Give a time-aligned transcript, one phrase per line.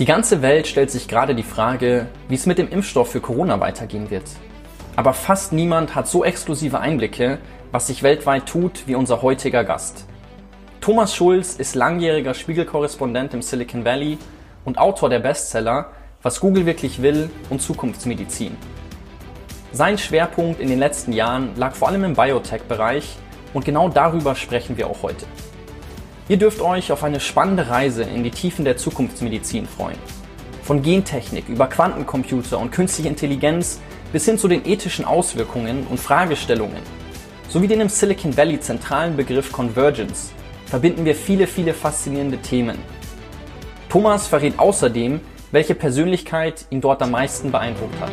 [0.00, 3.60] Die ganze Welt stellt sich gerade die Frage, wie es mit dem Impfstoff für Corona
[3.60, 4.24] weitergehen wird.
[4.96, 7.36] Aber fast niemand hat so exklusive Einblicke,
[7.70, 10.06] was sich weltweit tut, wie unser heutiger Gast.
[10.80, 14.16] Thomas Schulz ist langjähriger Spiegelkorrespondent im Silicon Valley
[14.64, 15.90] und Autor der Bestseller
[16.22, 18.56] Was Google wirklich will und Zukunftsmedizin.
[19.72, 23.16] Sein Schwerpunkt in den letzten Jahren lag vor allem im Biotech-Bereich
[23.52, 25.26] und genau darüber sprechen wir auch heute.
[26.28, 29.98] Ihr dürft euch auf eine spannende Reise in die Tiefen der Zukunftsmedizin freuen.
[30.62, 33.80] Von Gentechnik über Quantencomputer und künstliche Intelligenz
[34.12, 36.82] bis hin zu den ethischen Auswirkungen und Fragestellungen
[37.48, 40.32] sowie den im Silicon Valley zentralen Begriff Convergence
[40.66, 42.78] verbinden wir viele, viele faszinierende Themen.
[43.88, 48.12] Thomas verrät außerdem, welche Persönlichkeit ihn dort am meisten beeindruckt hat.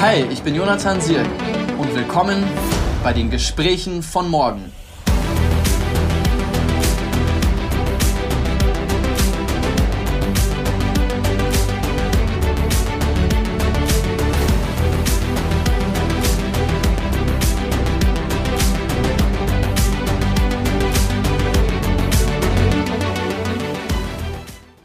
[0.00, 1.26] Hi, ich bin Jonathan Sierk
[1.78, 2.42] und willkommen
[3.04, 4.72] bei den Gesprächen von morgen.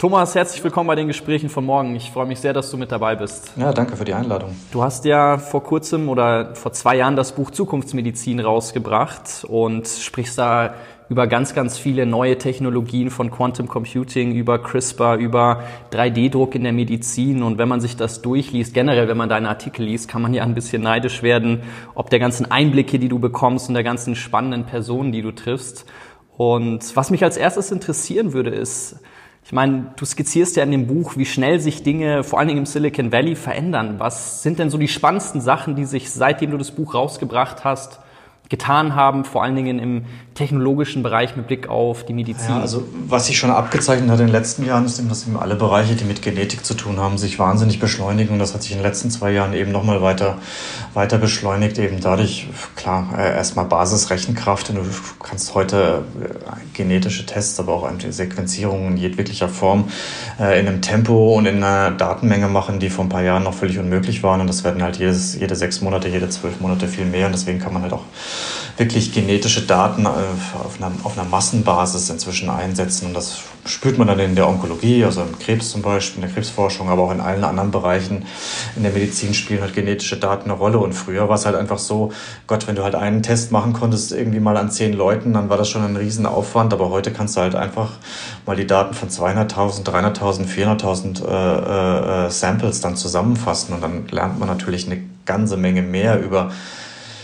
[0.01, 1.95] Thomas, herzlich willkommen bei den Gesprächen von morgen.
[1.95, 3.53] Ich freue mich sehr, dass du mit dabei bist.
[3.55, 4.55] Ja, danke für die Einladung.
[4.71, 10.39] Du hast ja vor kurzem oder vor zwei Jahren das Buch Zukunftsmedizin rausgebracht und sprichst
[10.39, 10.73] da
[11.07, 16.73] über ganz, ganz viele neue Technologien von Quantum Computing, über CRISPR, über 3D-Druck in der
[16.73, 17.43] Medizin.
[17.43, 20.41] Und wenn man sich das durchliest, generell, wenn man deine Artikel liest, kann man ja
[20.41, 21.61] ein bisschen neidisch werden,
[21.93, 25.85] ob der ganzen Einblicke, die du bekommst und der ganzen spannenden Personen, die du triffst.
[26.37, 28.99] Und was mich als erstes interessieren würde, ist,
[29.43, 32.59] ich meine, du skizzierst ja in dem Buch, wie schnell sich Dinge, vor allen Dingen
[32.59, 33.95] im Silicon Valley, verändern.
[33.97, 37.99] Was sind denn so die spannendsten Sachen, die sich, seitdem du das Buch rausgebracht hast,
[38.51, 42.49] getan haben, vor allen Dingen im technologischen Bereich mit Blick auf die Medizin?
[42.49, 45.55] Ja, also was sich schon abgezeichnet hat in den letzten Jahren, ist, dass eben alle
[45.55, 48.33] Bereiche, die mit Genetik zu tun haben, sich wahnsinnig beschleunigen.
[48.33, 50.37] Und das hat sich in den letzten zwei Jahren eben nochmal weiter,
[50.93, 51.79] weiter beschleunigt.
[51.79, 54.69] Eben dadurch, klar, äh, erstmal Basisrechenkraft.
[54.69, 54.83] Du
[55.23, 56.27] kannst heute äh,
[56.73, 59.85] genetische Tests, aber auch Sequenzierungen in jeglicher Form
[60.39, 63.53] äh, in einem Tempo und in einer Datenmenge machen, die vor ein paar Jahren noch
[63.53, 64.41] völlig unmöglich waren.
[64.41, 67.27] Und das werden halt jedes, jede sechs Monate, jede zwölf Monate viel mehr.
[67.27, 68.03] Und deswegen kann man halt auch
[68.77, 73.07] wirklich genetische Daten auf einer, auf einer Massenbasis inzwischen einsetzen.
[73.07, 76.31] Und das spürt man dann in der Onkologie, also im Krebs zum Beispiel, in der
[76.31, 78.25] Krebsforschung, aber auch in allen anderen Bereichen
[78.75, 80.79] in der Medizin spielen halt genetische Daten eine Rolle.
[80.79, 82.11] Und früher war es halt einfach so,
[82.47, 85.57] Gott, wenn du halt einen Test machen konntest, irgendwie mal an zehn Leuten, dann war
[85.57, 86.73] das schon ein Riesenaufwand.
[86.73, 87.91] Aber heute kannst du halt einfach
[88.45, 93.75] mal die Daten von 200.000, 300.000, 400.000 äh, äh, Samples dann zusammenfassen.
[93.75, 96.51] Und dann lernt man natürlich eine ganze Menge mehr über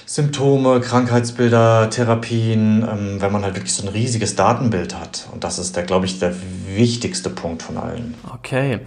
[0.08, 5.28] Symptome, Krankheitsbilder, Therapien, ähm, wenn man halt wirklich so ein riesiges Datenbild hat.
[5.34, 6.34] Und das ist, der, glaube ich, der
[6.74, 8.16] wichtigste Punkt von allen.
[8.34, 8.80] Okay.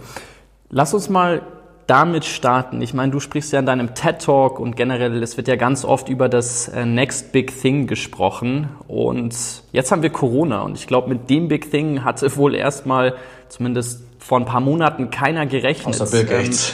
[0.71, 1.43] Lass uns mal
[1.85, 2.81] damit starten.
[2.81, 5.85] Ich meine, du sprichst ja in deinem TED Talk und generell, es wird ja ganz
[5.85, 8.69] oft über das äh, Next Big Thing gesprochen.
[8.87, 9.35] Und
[9.71, 10.63] jetzt haben wir Corona.
[10.63, 13.13] Und ich glaube, mit dem Big Thing hatte wohl erstmal,
[13.47, 16.01] zumindest vor ein paar Monaten, keiner gerechnet.
[16.01, 16.73] Außer Bill Gates.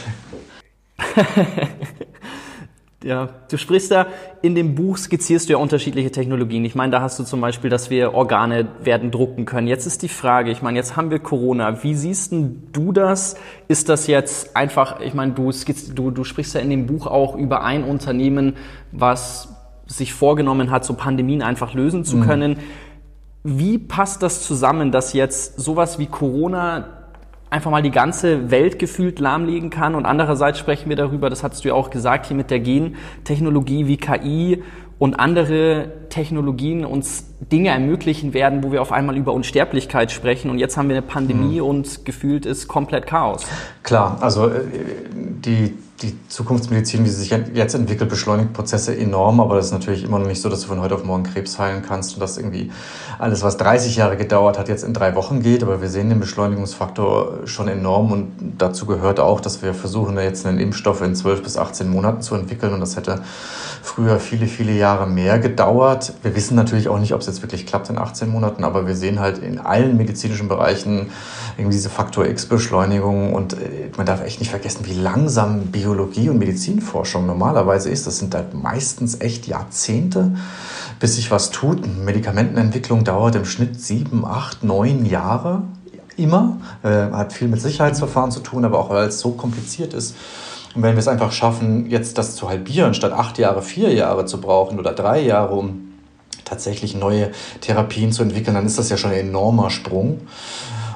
[3.07, 4.07] Ja, du sprichst da
[4.41, 6.65] in dem Buch skizzierst du ja unterschiedliche Technologien.
[6.65, 9.65] Ich meine, da hast du zum Beispiel, dass wir Organe werden drucken können.
[9.65, 11.83] Jetzt ist die Frage, ich meine, jetzt haben wir Corona.
[11.83, 13.37] Wie siehst denn du das?
[13.69, 15.53] Ist das jetzt einfach, ich meine, du,
[15.95, 18.57] du, du sprichst ja in dem Buch auch über ein Unternehmen,
[18.91, 22.23] was sich vorgenommen hat, so Pandemien einfach lösen zu mhm.
[22.23, 22.51] können.
[22.51, 23.57] Mhm.
[23.57, 26.96] Wie passt das zusammen, dass jetzt sowas wie Corona
[27.49, 29.95] einfach mal die ganze Welt gefühlt lahmlegen kann.
[29.95, 33.87] Und andererseits sprechen wir darüber, das hast du ja auch gesagt, hier mit der Gentechnologie
[33.87, 34.63] wie KI
[34.99, 40.49] und andere Technologien uns Dinge ermöglichen werden, wo wir auf einmal über Unsterblichkeit sprechen.
[40.49, 41.67] Und jetzt haben wir eine Pandemie mhm.
[41.67, 43.45] und gefühlt ist komplett Chaos.
[43.83, 44.61] Klar, also äh,
[45.13, 50.03] die die Zukunftsmedizin, wie sie sich jetzt entwickelt, beschleunigt Prozesse enorm, aber das ist natürlich
[50.03, 52.37] immer noch nicht so, dass du von heute auf morgen Krebs heilen kannst und dass
[52.37, 52.71] irgendwie
[53.17, 55.63] alles, was 30 Jahre gedauert hat, jetzt in drei Wochen geht.
[55.63, 60.45] Aber wir sehen den Beschleunigungsfaktor schon enorm und dazu gehört auch, dass wir versuchen, jetzt
[60.45, 63.23] einen Impfstoff in 12 bis 18 Monaten zu entwickeln und das hätte
[63.81, 66.13] früher viele, viele Jahre mehr gedauert.
[66.21, 68.95] Wir wissen natürlich auch nicht, ob es jetzt wirklich klappt in 18 Monaten, aber wir
[68.95, 71.09] sehen halt in allen medizinischen Bereichen
[71.57, 76.37] irgendwie diese Faktor X-Beschleunigung und äh, man darf echt nicht vergessen, wie langsam Biologie und
[76.37, 78.07] Medizinforschung normalerweise ist.
[78.07, 80.35] Das sind halt meistens echt Jahrzehnte,
[80.99, 81.87] bis sich was tut.
[82.03, 85.61] Medikamentenentwicklung dauert im Schnitt sieben, acht, neun Jahre.
[86.17, 86.57] Immer.
[86.83, 90.13] Äh, hat viel mit Sicherheitsverfahren zu tun, aber auch weil es so kompliziert ist.
[90.75, 94.25] Und wenn wir es einfach schaffen, jetzt das zu halbieren, statt acht Jahre, vier Jahre
[94.25, 95.93] zu brauchen oder drei Jahre, um
[96.43, 97.31] tatsächlich neue
[97.61, 100.19] Therapien zu entwickeln, dann ist das ja schon ein enormer Sprung.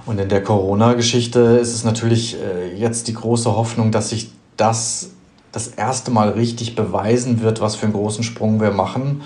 [0.05, 5.09] Und in der Corona-Geschichte ist es natürlich äh, jetzt die große Hoffnung, dass sich das
[5.51, 9.21] das erste Mal richtig beweisen wird, was für einen großen Sprung wir machen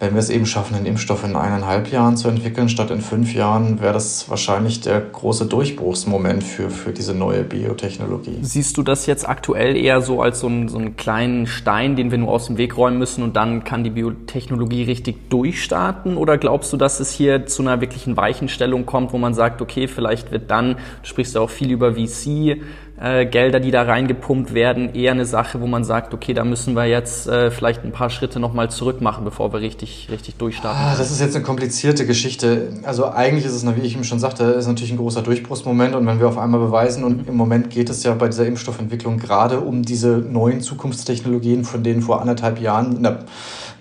[0.00, 3.34] wenn wir es eben schaffen, einen Impfstoff in eineinhalb Jahren zu entwickeln, statt in fünf
[3.34, 8.38] Jahren, wäre das wahrscheinlich der große Durchbruchsmoment für, für diese neue Biotechnologie.
[8.40, 12.10] Siehst du das jetzt aktuell eher so als so einen, so einen kleinen Stein, den
[12.10, 16.16] wir nur aus dem Weg räumen müssen und dann kann die Biotechnologie richtig durchstarten?
[16.16, 19.86] Oder glaubst du, dass es hier zu einer wirklichen Weichenstellung kommt, wo man sagt, okay,
[19.86, 22.56] vielleicht wird dann, du sprichst ja auch viel über VC,
[23.00, 26.74] äh, Gelder, die da reingepumpt werden, eher eine Sache, wo man sagt, okay, da müssen
[26.74, 30.80] wir jetzt äh, vielleicht ein paar Schritte nochmal zurück machen, bevor wir richtig, richtig durchstarten.
[30.80, 32.72] Ah, das ist jetzt eine komplizierte Geschichte.
[32.82, 36.06] Also eigentlich ist es, wie ich ihm schon sagte, ist natürlich ein großer Durchbruchsmoment und
[36.06, 39.60] wenn wir auf einmal beweisen, und im Moment geht es ja bei dieser Impfstoffentwicklung gerade
[39.60, 43.24] um diese neuen Zukunftstechnologien, von denen vor anderthalb Jahren in der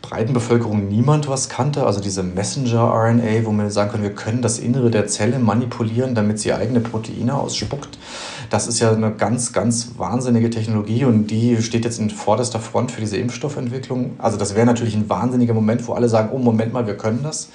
[0.01, 4.57] breiten Bevölkerung niemand was kannte, also diese Messenger-RNA, wo wir sagen können, wir können das
[4.57, 7.97] Innere der Zelle manipulieren, damit sie eigene Proteine ausspuckt.
[8.49, 12.91] Das ist ja eine ganz, ganz wahnsinnige Technologie und die steht jetzt in vorderster Front
[12.91, 14.15] für diese Impfstoffentwicklung.
[14.17, 17.21] Also das wäre natürlich ein wahnsinniger Moment, wo alle sagen, oh Moment mal, wir können
[17.21, 17.49] das.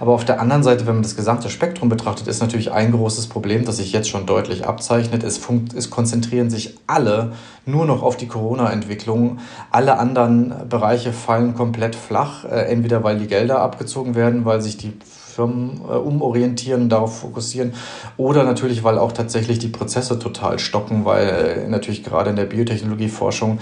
[0.00, 3.28] Aber auf der anderen Seite, wenn man das gesamte Spektrum betrachtet, ist natürlich ein großes
[3.28, 5.22] Problem, das sich jetzt schon deutlich abzeichnet.
[5.22, 5.40] Es,
[5.74, 7.32] es konzentrieren sich alle
[7.64, 9.38] nur noch auf die Corona-Entwicklung.
[9.70, 14.76] Alle anderen Bereiche fallen komplett flach, äh, entweder weil die Gelder abgezogen werden, weil sich
[14.76, 14.92] die
[15.34, 17.72] Firmen äh, umorientieren darauf fokussieren.
[18.16, 22.44] Oder natürlich, weil auch tatsächlich die Prozesse total stocken, weil äh, natürlich gerade in der
[22.44, 23.58] Biotechnologieforschung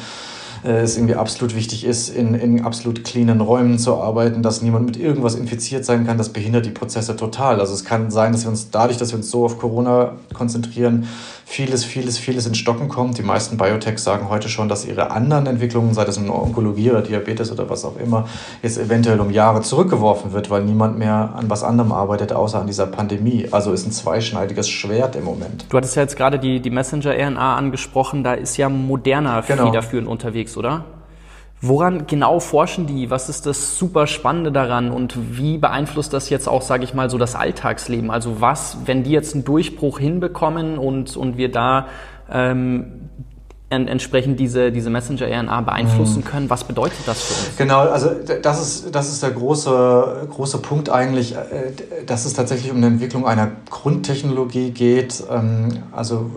[0.64, 4.86] äh, es irgendwie absolut wichtig ist, in, in absolut cleanen Räumen zu arbeiten, dass niemand
[4.86, 7.60] mit irgendwas infiziert sein kann, das behindert die Prozesse total.
[7.60, 11.08] Also es kann sein, dass wir uns dadurch, dass wir uns so auf Corona konzentrieren,
[11.52, 13.19] vieles, vieles, vieles in Stocken kommt.
[13.19, 17.02] Die meisten Biotechs sagen heute schon, dass ihre anderen Entwicklungen, sei das in Onkologie oder
[17.02, 18.26] Diabetes oder was auch immer,
[18.62, 22.66] jetzt eventuell um Jahre zurückgeworfen wird, weil niemand mehr an was anderem arbeitet, außer an
[22.66, 23.49] dieser Pandemie.
[23.50, 25.66] Also ist ein zweischneidiges Schwert im Moment.
[25.69, 29.66] Du hattest ja jetzt gerade die, die Messenger-RNA angesprochen, da ist ja Moderna genau.
[29.66, 30.87] federführend unterwegs, oder?
[31.64, 33.09] Woran genau forschen die?
[33.09, 37.09] Was ist das super Spannende daran und wie beeinflusst das jetzt auch, sage ich mal,
[37.09, 38.11] so das Alltagsleben?
[38.11, 41.87] Also was, wenn die jetzt einen Durchbruch hinbekommen und, und wir da
[42.29, 43.11] ähm,
[43.72, 46.24] entsprechend diese, diese Messenger-RNA beeinflussen mhm.
[46.24, 46.50] können.
[46.50, 47.56] Was bedeutet das für uns?
[47.56, 48.10] Genau, also
[48.42, 51.72] das ist, das ist der große, große Punkt eigentlich, äh,
[52.06, 55.22] dass es tatsächlich um die Entwicklung einer Grundtechnologie geht.
[55.30, 56.30] Ähm, also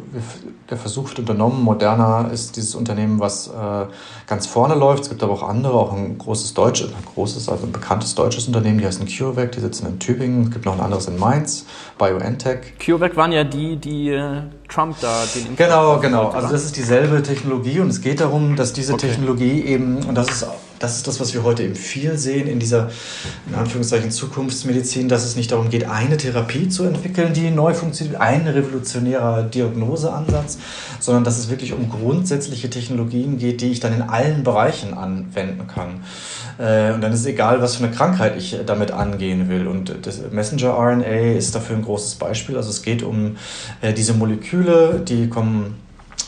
[0.69, 1.63] der Versuch wird unternommen.
[1.63, 3.85] Moderna ist dieses Unternehmen, was äh,
[4.25, 5.03] ganz vorne läuft.
[5.03, 8.47] Es gibt aber auch andere, auch ein großes deutsches, ein großes, also ein bekanntes deutsches
[8.47, 10.43] Unternehmen, die heißen CureVac, die sitzen in Tübingen.
[10.45, 11.65] Es gibt noch ein anderes in Mainz,
[11.99, 12.79] BioNTech.
[12.83, 16.29] CureVac waren ja die, die äh, Trump da den Impfstoff Genau, genau.
[16.29, 19.07] Also das ist dieselbe Technologie und es geht darum, dass diese okay.
[19.07, 20.47] Technologie eben, und das ist,
[20.79, 22.89] das ist das, was wir heute eben viel sehen in dieser,
[23.47, 28.19] in Anführungszeichen, Zukunftsmedizin, dass es nicht darum geht, eine Therapie zu entwickeln, die neu funktioniert,
[28.19, 30.57] ein revolutionärer Diagnoseansatz,
[30.99, 35.67] sondern dass es wirklich um grundsätzliche Technologien geht, die ich dann in allen Bereichen anwenden
[35.67, 36.01] kann.
[36.57, 39.67] Äh, und dann ist es egal, was für eine Krankheit ich damit angehen will.
[39.67, 42.57] Und das Messenger-RNA ist dafür ein großes Beispiel.
[42.57, 43.37] Also es geht um
[43.81, 45.84] äh, diese Moleküle, die kommen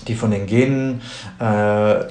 [0.07, 1.01] die von den Genen
[1.39, 2.05] äh,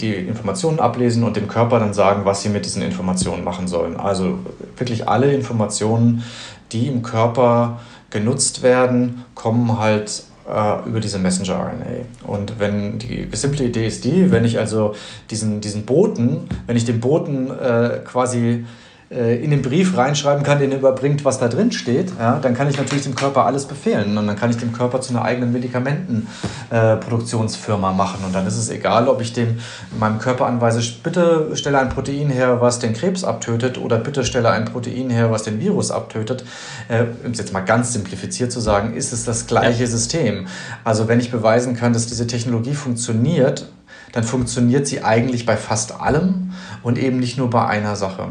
[0.00, 3.96] die Informationen ablesen und dem Körper dann sagen, was sie mit diesen Informationen machen sollen.
[3.96, 4.38] Also
[4.76, 6.24] wirklich alle Informationen,
[6.72, 7.80] die im Körper
[8.10, 12.06] genutzt werden, kommen halt äh, über diese Messenger-RNA.
[12.26, 14.94] Und wenn die simple Idee ist die, wenn ich also
[15.30, 18.64] diesen, diesen Boten, wenn ich dem Boten äh, quasi
[19.08, 22.68] in den Brief reinschreiben kann, den er überbringt, was da drin steht, ja, dann kann
[22.68, 25.52] ich natürlich dem Körper alles befehlen und dann kann ich dem Körper zu einer eigenen
[25.52, 29.60] Medikamentenproduktionsfirma äh, machen und dann ist es egal, ob ich dem
[30.00, 34.50] meinem Körper anweise, bitte stelle ein Protein her, was den Krebs abtötet oder bitte stelle
[34.50, 36.44] ein Protein her, was den Virus abtötet.
[36.88, 39.88] Äh, um es jetzt mal ganz simplifiziert zu sagen, ist es das gleiche ja.
[39.88, 40.48] System.
[40.82, 43.68] Also wenn ich beweisen kann, dass diese Technologie funktioniert,
[44.12, 46.50] dann funktioniert sie eigentlich bei fast allem
[46.82, 48.30] und eben nicht nur bei einer Sache.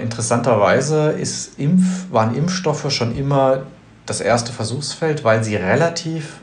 [0.00, 3.62] Interessanterweise ist Impf, waren Impfstoffe schon immer
[4.04, 6.40] das erste Versuchsfeld, weil sie relativ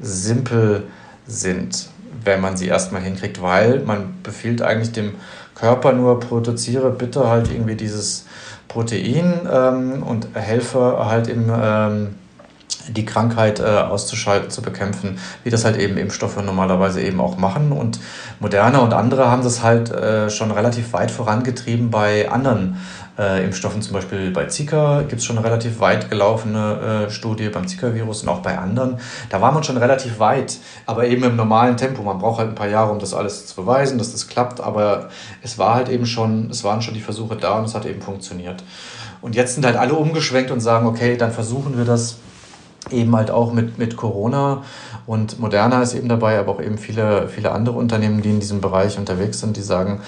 [0.00, 0.84] simpel
[1.26, 1.88] sind,
[2.24, 5.14] wenn man sie erstmal hinkriegt, weil man befiehlt eigentlich dem
[5.54, 8.26] Körper nur, produziere bitte halt irgendwie dieses
[8.66, 12.14] Protein ähm, und helfe halt im ähm,
[12.88, 17.72] die Krankheit äh, auszuschalten, zu bekämpfen, wie das halt eben Impfstoffe normalerweise eben auch machen.
[17.72, 18.00] Und
[18.40, 22.76] Moderna und andere haben das halt äh, schon relativ weit vorangetrieben bei anderen
[23.18, 27.48] äh, Impfstoffen, zum Beispiel bei Zika gibt es schon eine relativ weit gelaufene äh, Studie
[27.50, 28.98] beim Zika-Virus und auch bei anderen.
[29.28, 32.02] Da war man schon relativ weit, aber eben im normalen Tempo.
[32.02, 35.10] Man braucht halt ein paar Jahre, um das alles zu beweisen, dass das klappt, aber
[35.42, 38.00] es war halt eben schon, es waren schon die Versuche da und es hat eben
[38.00, 38.64] funktioniert.
[39.20, 42.16] Und jetzt sind halt alle umgeschwenkt und sagen, okay, dann versuchen wir das
[42.92, 44.62] eben halt auch mit, mit Corona
[45.06, 48.60] und Moderna ist eben dabei, aber auch eben viele, viele andere Unternehmen, die in diesem
[48.60, 50.00] Bereich unterwegs sind, die sagen,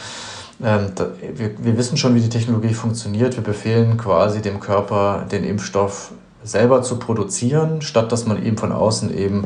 [0.63, 0.93] ähm,
[1.35, 3.37] wir, wir wissen schon, wie die Technologie funktioniert.
[3.37, 6.13] Wir befehlen quasi dem Körper, den Impfstoff
[6.45, 9.45] selber zu produzieren, statt dass man eben von außen eben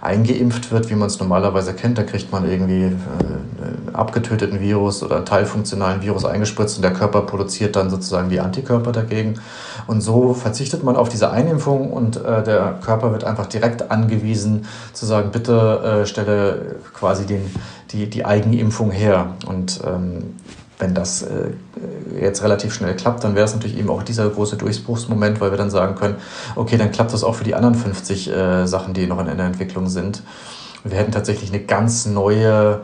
[0.00, 1.98] eingeimpft wird, wie man es normalerweise kennt.
[1.98, 7.22] Da kriegt man irgendwie äh, einen abgetöteten Virus oder teilfunktionalen Virus eingespritzt und der Körper
[7.22, 9.34] produziert dann sozusagen die Antikörper dagegen.
[9.86, 14.66] Und so verzichtet man auf diese Einimpfung und äh, der Körper wird einfach direkt angewiesen
[14.92, 17.42] zu sagen, bitte äh, stelle quasi den,
[17.90, 19.34] die, die Eigenimpfung her.
[19.46, 20.34] Und ähm,
[20.78, 21.50] wenn das äh,
[22.20, 25.58] jetzt relativ schnell klappt, dann wäre es natürlich eben auch dieser große Durchbruchsmoment, weil wir
[25.58, 26.16] dann sagen können,
[26.54, 29.46] okay, dann klappt das auch für die anderen 50 äh, Sachen, die noch in der
[29.46, 30.22] Entwicklung sind.
[30.84, 32.80] Wir hätten tatsächlich eine ganz neue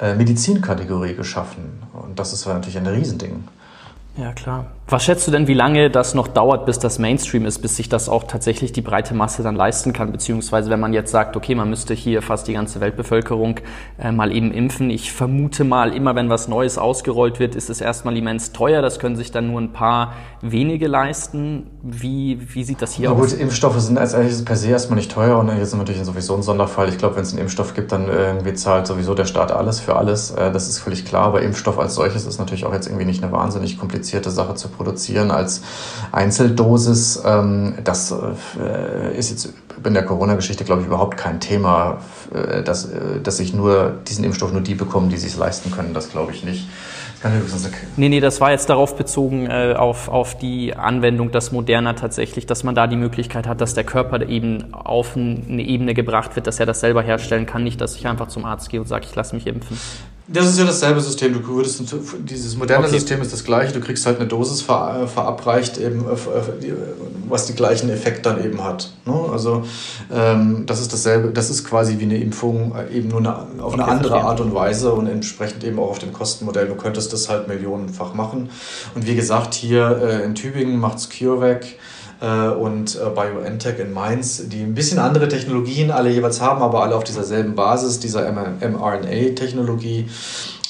[0.00, 1.82] äh, Medizinkategorie geschaffen.
[1.92, 3.44] Und das ist natürlich ein Riesending.
[4.16, 4.66] Ja, klar.
[4.90, 7.90] Was schätzt du denn, wie lange das noch dauert, bis das Mainstream ist, bis sich
[7.90, 10.12] das auch tatsächlich die breite Masse dann leisten kann?
[10.12, 13.56] Beziehungsweise wenn man jetzt sagt, okay, man müsste hier fast die ganze Weltbevölkerung
[13.98, 14.88] äh, mal eben impfen.
[14.88, 18.80] Ich vermute mal, immer wenn was Neues ausgerollt wird, ist es erstmal immens teuer.
[18.80, 21.66] Das können sich dann nur ein paar wenige leisten.
[21.82, 23.32] Wie, wie sieht das hier Na aus?
[23.32, 26.34] Gut, Impfstoffe sind als ehrliches per se erstmal nicht teuer und jetzt ist natürlich sowieso
[26.34, 26.88] ein Sonderfall.
[26.88, 29.96] Ich glaube, wenn es einen Impfstoff gibt, dann irgendwie zahlt sowieso der Staat alles für
[29.96, 30.30] alles.
[30.30, 31.26] Äh, das ist völlig klar.
[31.26, 34.77] Aber Impfstoff als solches ist natürlich auch jetzt irgendwie nicht eine wahnsinnig komplizierte Sache zu
[34.78, 35.60] produzieren als
[36.12, 37.22] Einzeldosis.
[37.26, 39.52] Ähm, das äh, ist jetzt
[39.84, 41.98] in der Corona-Geschichte, glaube ich, überhaupt kein Thema,
[42.32, 45.92] äh, dass, äh, dass sich nur diesen Impfstoff nur die bekommen, die sich leisten können.
[45.92, 46.68] Das glaube ich nicht.
[47.20, 47.32] Kann
[47.96, 52.62] nee, nee, das war jetzt darauf bezogen, auf, auf die Anwendung, dass Moderna tatsächlich, dass
[52.62, 56.60] man da die Möglichkeit hat, dass der Körper eben auf eine Ebene gebracht wird, dass
[56.60, 59.16] er das selber herstellen kann, nicht, dass ich einfach zum Arzt gehe und sage, ich
[59.16, 59.76] lasse mich impfen.
[60.30, 61.32] Das ist ja dasselbe System.
[61.32, 61.82] Du würdest,
[62.18, 62.96] dieses moderne okay.
[62.96, 63.72] System ist das gleiche.
[63.72, 66.72] Du kriegst halt eine Dosis ver, verabreicht, eben, äh,
[67.28, 68.92] was die gleichen Effekte dann eben hat.
[69.06, 69.14] Ne?
[69.32, 69.64] Also
[70.12, 71.30] ähm, das ist dasselbe.
[71.30, 74.28] Das ist quasi wie eine Impfung, äh, eben nur eine, auf eine andere verstehen.
[74.28, 76.66] Art und Weise und entsprechend eben auch auf dem Kostenmodell.
[76.66, 78.50] Du könntest das halt millionenfach machen.
[78.94, 81.68] Und wie gesagt, hier äh, in Tübingen macht es CureVac äh,
[82.26, 86.96] und äh, BioNTech in Mainz, die ein bisschen andere Technologien alle jeweils haben, aber alle
[86.96, 90.08] auf dieser selben Basis, dieser mRNA-Technologie.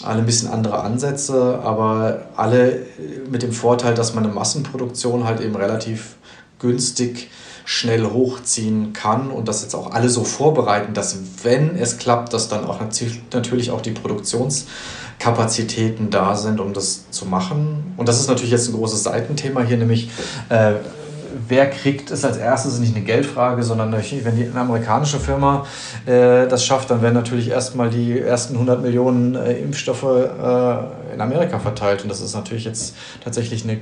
[0.05, 2.87] Alle ein bisschen andere Ansätze, aber alle
[3.29, 6.15] mit dem Vorteil, dass man eine Massenproduktion halt eben relativ
[6.61, 7.31] günstig
[7.65, 12.49] schnell hochziehen kann und das jetzt auch alle so vorbereiten, dass wenn es klappt, dass
[12.49, 17.93] dann auch natürlich auch die Produktionskapazitäten da sind, um das zu machen.
[17.99, 20.09] Und das ist natürlich jetzt ein großes Seitenthema hier, nämlich
[20.49, 20.77] äh,
[21.49, 25.67] wer kriegt es als erstes, nicht eine Geldfrage, sondern wenn die, eine amerikanische Firma
[26.07, 31.21] äh, das schafft, dann werden natürlich erstmal die ersten 100 Millionen äh, Impfstoffe äh, in
[31.21, 32.03] Amerika verteilt.
[32.03, 33.81] Und das ist natürlich jetzt tatsächlich eine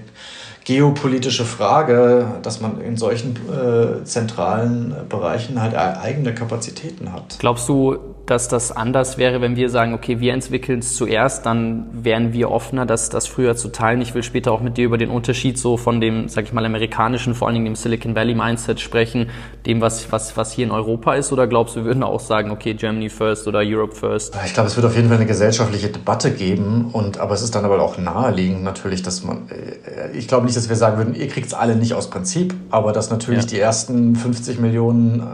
[0.65, 7.37] geopolitische Frage, dass man in solchen äh, zentralen Bereichen halt eigene Kapazitäten hat.
[7.39, 11.87] Glaubst du, dass das anders wäre, wenn wir sagen, okay, wir entwickeln es zuerst, dann
[11.93, 14.01] wären wir offener, das, das früher zu teilen.
[14.01, 16.65] Ich will später auch mit dir über den Unterschied so von dem, sag ich mal,
[16.65, 19.31] amerikanischen, vor allen Dingen dem Silicon Valley Mindset sprechen,
[19.65, 21.33] dem, was, was, was hier in Europa ist.
[21.33, 24.37] Oder glaubst du, wir würden auch sagen, okay, Germany first oder Europe first?
[24.45, 26.91] Ich glaube, es wird auf jeden Fall eine gesellschaftliche Debatte geben.
[26.93, 30.57] Und, aber es ist dann aber auch naheliegend natürlich, dass man, äh, ich glaube nicht,
[30.57, 33.49] dass wir sagen würden, ihr kriegt es alle nicht aus Prinzip, aber dass natürlich ja.
[33.49, 35.25] die ersten 50 Millionen äh,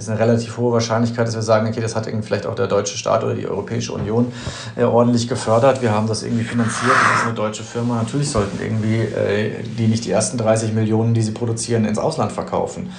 [0.00, 2.66] ist eine relativ hohe Wahrscheinlichkeit, dass wir sagen, okay, das hat irgendwie vielleicht auch der
[2.66, 4.32] deutsche Staat oder die Europäische Union
[4.76, 5.82] äh, ordentlich gefördert.
[5.82, 7.96] Wir haben das irgendwie finanziert, das ist eine deutsche Firma.
[7.96, 12.32] Natürlich sollten irgendwie äh, die nicht die ersten 30 Millionen, die sie produzieren, ins Ausland
[12.32, 12.92] verkaufen.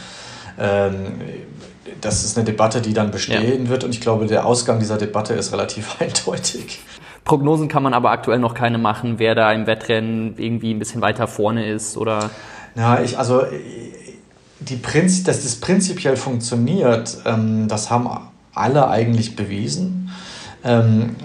[0.59, 1.21] Ähm,
[2.01, 3.69] das ist eine Debatte, die dann bestehen ja.
[3.69, 6.81] wird und ich glaube, der Ausgang dieser Debatte ist relativ eindeutig.
[7.23, 11.01] Prognosen kann man aber aktuell noch keine machen, wer da im Wettrennen irgendwie ein bisschen
[11.01, 12.29] weiter vorne ist oder.
[12.75, 13.43] Ja, ich, also
[14.61, 18.09] die Prinz, dass das prinzipiell funktioniert, ähm, das haben
[18.53, 20.09] alle eigentlich bewiesen.
[20.63, 21.15] Ähm,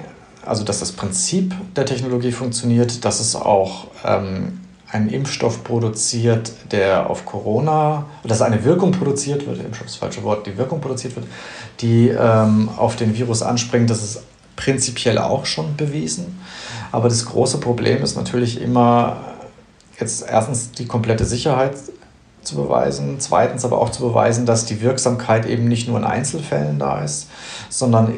[0.44, 7.10] also, dass das Prinzip der Technologie funktioniert, dass es auch ähm, einen Impfstoff produziert, der
[7.10, 11.16] auf Corona, dass eine Wirkung produziert wird, Impfstoff ist das falsche Wort, die Wirkung produziert
[11.16, 11.26] wird,
[11.80, 14.22] die ähm, auf den Virus anspringt, das ist
[14.54, 16.38] prinzipiell auch schon bewiesen.
[16.92, 19.16] Aber das große Problem ist natürlich immer
[19.98, 21.74] jetzt erstens die komplette Sicherheit
[22.46, 23.16] zu beweisen.
[23.18, 27.28] Zweitens aber auch zu beweisen, dass die Wirksamkeit eben nicht nur in Einzelfällen da ist,
[27.68, 28.14] sondern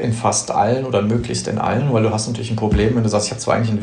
[0.00, 3.08] in fast allen oder möglichst in allen, weil du hast natürlich ein Problem, wenn du
[3.08, 3.82] sagst, ich habe zwar eigentlich eine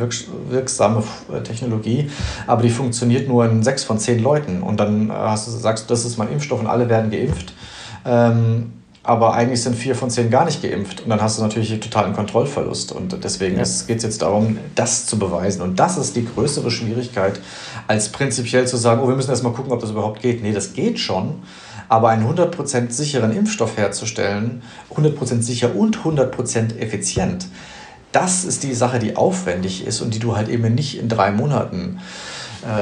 [0.50, 2.10] wirksame äh, Technologie,
[2.48, 5.94] aber die funktioniert nur in sechs von zehn Leuten und dann hast du, sagst du,
[5.94, 7.54] das ist mein Impfstoff und alle werden geimpft.
[8.06, 8.74] Ähm,
[9.06, 11.02] aber eigentlich sind vier von zehn gar nicht geimpft.
[11.02, 12.92] Und dann hast du natürlich einen totalen Kontrollverlust.
[12.92, 13.64] Und deswegen ja.
[13.64, 15.62] geht es jetzt darum, das zu beweisen.
[15.62, 17.40] Und das ist die größere Schwierigkeit,
[17.88, 20.42] als prinzipiell zu sagen, oh, wir müssen erst mal gucken, ob das überhaupt geht.
[20.42, 21.44] Nee, das geht schon.
[21.88, 24.64] Aber einen 100% sicheren Impfstoff herzustellen,
[24.96, 27.46] 100% sicher und 100% effizient,
[28.12, 31.32] das ist die Sache, die aufwendig ist und die du halt eben nicht in drei
[31.32, 32.35] Monaten äh,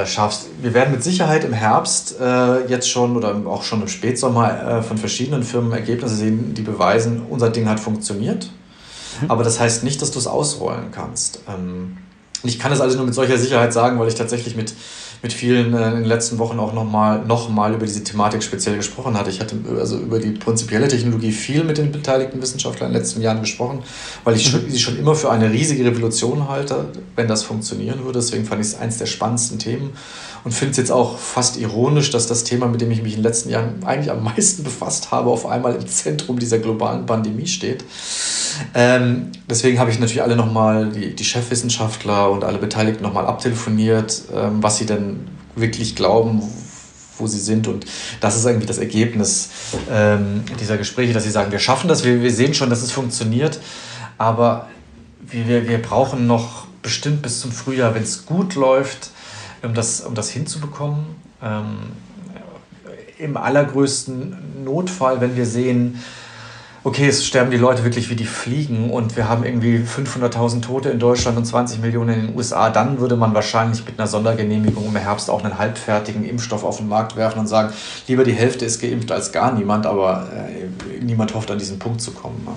[0.05, 0.47] schaffst.
[0.61, 4.81] Wir werden mit Sicherheit im Herbst äh, jetzt schon oder auch schon im Spätsommer äh,
[4.81, 8.49] von verschiedenen Firmen Ergebnisse sehen, die beweisen, unser Ding hat funktioniert.
[9.21, 9.31] Mhm.
[9.31, 11.41] Aber das heißt nicht, dass du es ausrollen kannst.
[11.47, 11.97] Ähm,
[12.43, 14.73] ich kann das also nur mit solcher Sicherheit sagen, weil ich tatsächlich mit
[15.23, 18.75] mit vielen äh, in den letzten Wochen auch nochmal noch mal über diese Thematik speziell
[18.75, 19.29] gesprochen hatte.
[19.29, 23.21] Ich hatte also über die prinzipielle Technologie viel mit den beteiligten Wissenschaftlern in den letzten
[23.21, 23.79] Jahren gesprochen,
[24.25, 24.69] weil ich mhm.
[24.69, 28.19] sie schon immer für eine riesige Revolution halte, wenn das funktionieren würde.
[28.19, 29.91] Deswegen fand ich es eins der spannendsten Themen
[30.43, 33.19] und finde es jetzt auch fast ironisch, dass das Thema, mit dem ich mich in
[33.19, 37.47] den letzten Jahren eigentlich am meisten befasst habe, auf einmal im Zentrum dieser globalen Pandemie
[37.47, 37.85] steht.
[38.73, 44.23] Ähm, deswegen habe ich natürlich alle nochmal, die, die Chefwissenschaftler und alle Beteiligten nochmal abtelefoniert,
[44.33, 46.41] ähm, was sie denn wirklich glauben,
[47.17, 47.67] wo sie sind.
[47.67, 47.85] Und
[48.19, 49.49] das ist irgendwie das Ergebnis
[49.89, 52.91] ähm, dieser Gespräche, dass sie sagen, wir schaffen das, wir, wir sehen schon, dass es
[52.91, 53.59] funktioniert,
[54.17, 54.67] aber
[55.21, 59.11] wir, wir, wir brauchen noch bestimmt bis zum Frühjahr, wenn es gut läuft,
[59.63, 61.05] um das, um das hinzubekommen.
[61.41, 61.77] Ähm,
[63.17, 65.99] Im allergrößten Notfall, wenn wir sehen,
[66.83, 70.89] okay, es sterben die Leute wirklich wie die Fliegen und wir haben irgendwie 500.000 Tote
[70.89, 74.87] in Deutschland und 20 Millionen in den USA, dann würde man wahrscheinlich mit einer Sondergenehmigung
[74.87, 77.73] im Herbst auch einen halbfertigen Impfstoff auf den Markt werfen und sagen,
[78.07, 82.01] lieber die Hälfte ist geimpft als gar niemand, aber äh, niemand hofft an diesen Punkt
[82.01, 82.43] zu kommen.
[82.43, 82.51] Ne?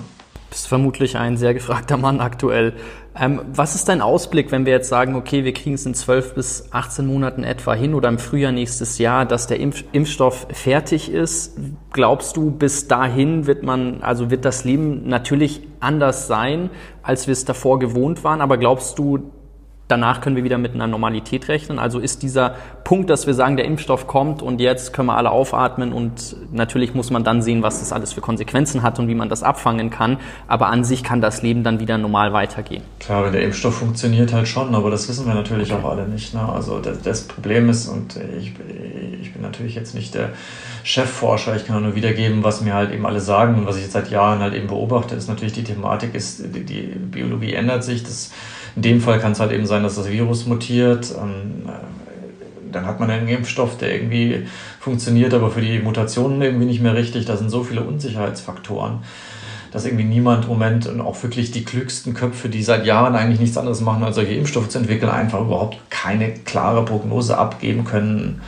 [0.49, 2.73] Bist vermutlich ein sehr gefragter Mann aktuell.
[3.19, 6.35] Ähm, was ist dein Ausblick, wenn wir jetzt sagen, okay, wir kriegen es in 12
[6.35, 11.11] bis 18 Monaten etwa hin oder im Frühjahr nächstes Jahr, dass der Impf Impfstoff fertig
[11.11, 11.57] ist?
[11.91, 16.69] Glaubst du, bis dahin wird man, also wird das Leben natürlich anders sein,
[17.01, 19.31] als wir es davor gewohnt waren, aber glaubst du,
[19.87, 21.79] danach können wir wieder mit einer Normalität rechnen.
[21.79, 25.31] Also ist dieser Punkt, dass wir sagen, der Impfstoff kommt und jetzt können wir alle
[25.31, 29.15] aufatmen und natürlich muss man dann sehen, was das alles für Konsequenzen hat und wie
[29.15, 30.17] man das abfangen kann.
[30.47, 32.83] Aber an sich kann das Leben dann wieder normal weitergehen.
[32.99, 35.81] Klar, wenn der Impfstoff funktioniert halt schon, aber das wissen wir natürlich okay.
[35.83, 36.33] auch alle nicht.
[36.33, 36.41] Ne?
[36.41, 38.53] Also das, das, Problem ist, und ich,
[39.21, 40.29] ich bin natürlich jetzt nicht der
[40.83, 43.93] Chefforscher, ich kann nur wiedergeben, was mir halt eben alle sagen und was ich jetzt
[43.93, 48.03] seit Jahren halt eben beobachte, ist natürlich die Thematik ist, die, die Biologie ändert sich,
[48.03, 48.31] das
[48.77, 51.13] in dem Fall kann es halt eben sein, dass das Virus mutiert.
[51.19, 54.45] Ähm, äh, dann hat man einen Impfstoff, der irgendwie
[54.79, 57.25] funktioniert, aber für die Mutationen irgendwie nicht mehr richtig.
[57.25, 58.99] Da sind so viele Unsicherheitsfaktoren,
[59.71, 63.39] dass irgendwie niemand im Moment und auch wirklich die klügsten Köpfe, die seit Jahren eigentlich
[63.39, 68.41] nichts anderes machen, als solche Impfstoffe zu entwickeln, einfach überhaupt keine klare Prognose abgeben können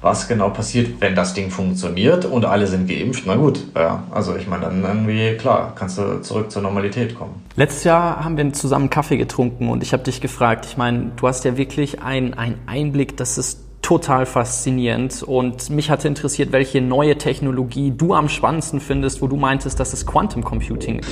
[0.00, 3.24] was genau passiert, wenn das Ding funktioniert und alle sind geimpft.
[3.26, 7.42] Na gut, ja, also ich meine, dann irgendwie, klar, kannst du zurück zur Normalität kommen.
[7.56, 11.26] Letztes Jahr haben wir zusammen Kaffee getrunken und ich habe dich gefragt, ich meine, du
[11.26, 12.34] hast ja wirklich einen
[12.66, 18.80] Einblick, das ist total faszinierend und mich hatte interessiert, welche neue Technologie du am spannendsten
[18.80, 21.02] findest, wo du meintest, dass es Quantum Computing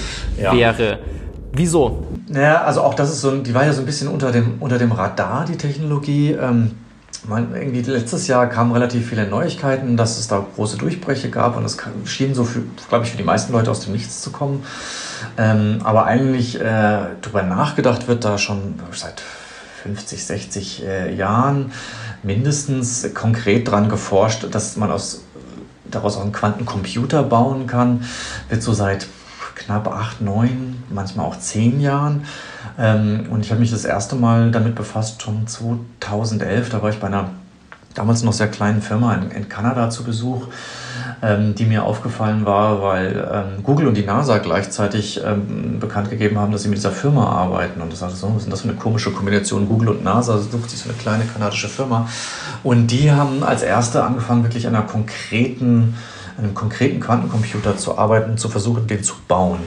[0.40, 0.52] ja.
[0.52, 0.98] wäre.
[1.52, 2.04] Wieso?
[2.26, 4.78] Naja, also auch das ist so, die war ja so ein bisschen unter dem, unter
[4.78, 6.32] dem Radar, die Technologie.
[6.32, 6.72] Ähm,
[7.28, 11.64] man, irgendwie letztes Jahr kamen relativ viele Neuigkeiten, dass es da große Durchbrüche gab und
[11.64, 12.46] es schien so,
[12.88, 14.64] glaube ich, für die meisten Leute aus dem Nichts zu kommen.
[15.38, 16.62] Ähm, aber eigentlich äh,
[17.20, 19.22] darüber nachgedacht wird da schon seit
[19.82, 21.72] 50, 60 äh, Jahren
[22.22, 25.22] mindestens konkret dran geforscht, dass man aus,
[25.84, 28.04] daraus auch einen Quantencomputer bauen kann.
[28.48, 29.06] Wird so seit
[29.54, 32.24] knapp acht, neun, manchmal auch zehn Jahren.
[32.78, 36.70] Ähm, und ich habe mich das erste Mal damit befasst, schon 2011.
[36.70, 37.30] Da war ich bei einer
[37.94, 40.48] damals noch sehr kleinen Firma in, in Kanada zu Besuch,
[41.22, 46.38] ähm, die mir aufgefallen war, weil ähm, Google und die NASA gleichzeitig ähm, bekannt gegeben
[46.38, 47.80] haben, dass sie mit dieser Firma arbeiten.
[47.80, 49.68] Und das sagte so, was ist das für eine komische Kombination?
[49.68, 52.08] Google und NASA sucht sich so eine kleine kanadische Firma.
[52.64, 55.94] Und die haben als erste angefangen, wirklich einer konkreten
[56.36, 59.60] einem konkreten Quantencomputer zu arbeiten, zu versuchen, den zu bauen.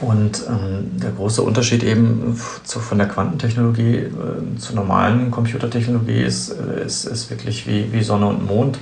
[0.00, 6.50] Und ähm, der große Unterschied eben zu, von der Quantentechnologie äh, zur normalen Computertechnologie ist,
[6.50, 8.78] äh, ist, ist wirklich wie, wie Sonne und Mond.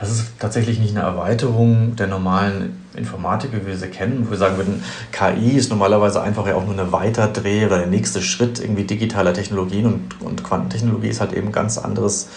[0.00, 4.38] Das ist tatsächlich nicht eine Erweiterung der normalen Informatik, wie wir sie kennen, wo wir
[4.38, 8.58] sagen würden, KI ist normalerweise einfach ja auch nur eine Weiterdreh oder der nächste Schritt
[8.60, 12.28] irgendwie digitaler Technologien und, und Quantentechnologie ist halt eben ganz anderes,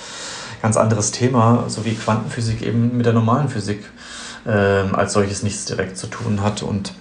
[0.61, 3.83] ganz anderes Thema, so wie Quantenphysik eben mit der normalen Physik
[4.45, 6.93] äh, als solches nichts direkt zu tun hat und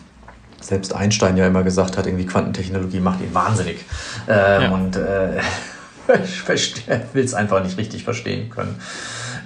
[0.68, 3.84] selbst Einstein ja immer gesagt hat, irgendwie Quantentechnologie macht ihn wahnsinnig.
[4.28, 4.70] Ähm, ja.
[4.70, 5.40] Und äh,
[7.12, 8.76] will es einfach nicht richtig verstehen können.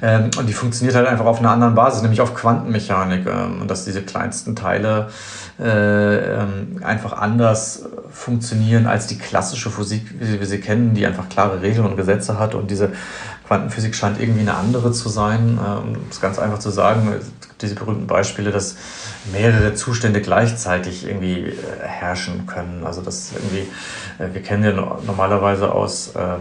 [0.03, 3.25] Ähm, und die funktioniert halt einfach auf einer anderen Basis, nämlich auf Quantenmechanik.
[3.27, 5.11] Ähm, und dass diese kleinsten Teile
[5.61, 11.29] äh, ähm, einfach anders funktionieren als die klassische Physik, wie wir sie kennen, die einfach
[11.29, 12.57] klare Regeln und Gesetze hat.
[12.57, 12.93] Und diese
[13.53, 15.59] Quantenphysik scheint irgendwie eine andere zu sein.
[15.59, 17.15] Äh, um es ganz einfach zu sagen,
[17.61, 18.77] diese berühmten Beispiele, dass
[19.31, 22.85] mehrere Zustände gleichzeitig irgendwie äh, herrschen können.
[22.87, 23.69] Also das irgendwie,
[24.19, 26.41] äh, wir kennen ja normalerweise aus ähm,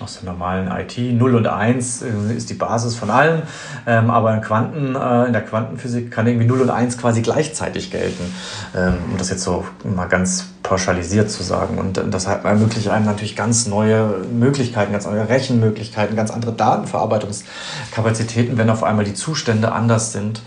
[0.00, 0.98] aus der normalen IT.
[0.98, 3.42] 0 und 1 äh, ist die Basis von allem,
[3.86, 7.90] ähm, aber in, Quanten, äh, in der Quantenphysik kann irgendwie 0 und 1 quasi gleichzeitig
[7.90, 8.34] gelten,
[8.74, 11.78] ähm, um das jetzt so mal ganz pauschalisiert zu sagen.
[11.78, 18.56] Und äh, das ermöglicht einem natürlich ganz neue Möglichkeiten, ganz neue Rechenmöglichkeiten, ganz andere Datenverarbeitungskapazitäten,
[18.56, 20.40] wenn auf einmal die Zustände anders sind.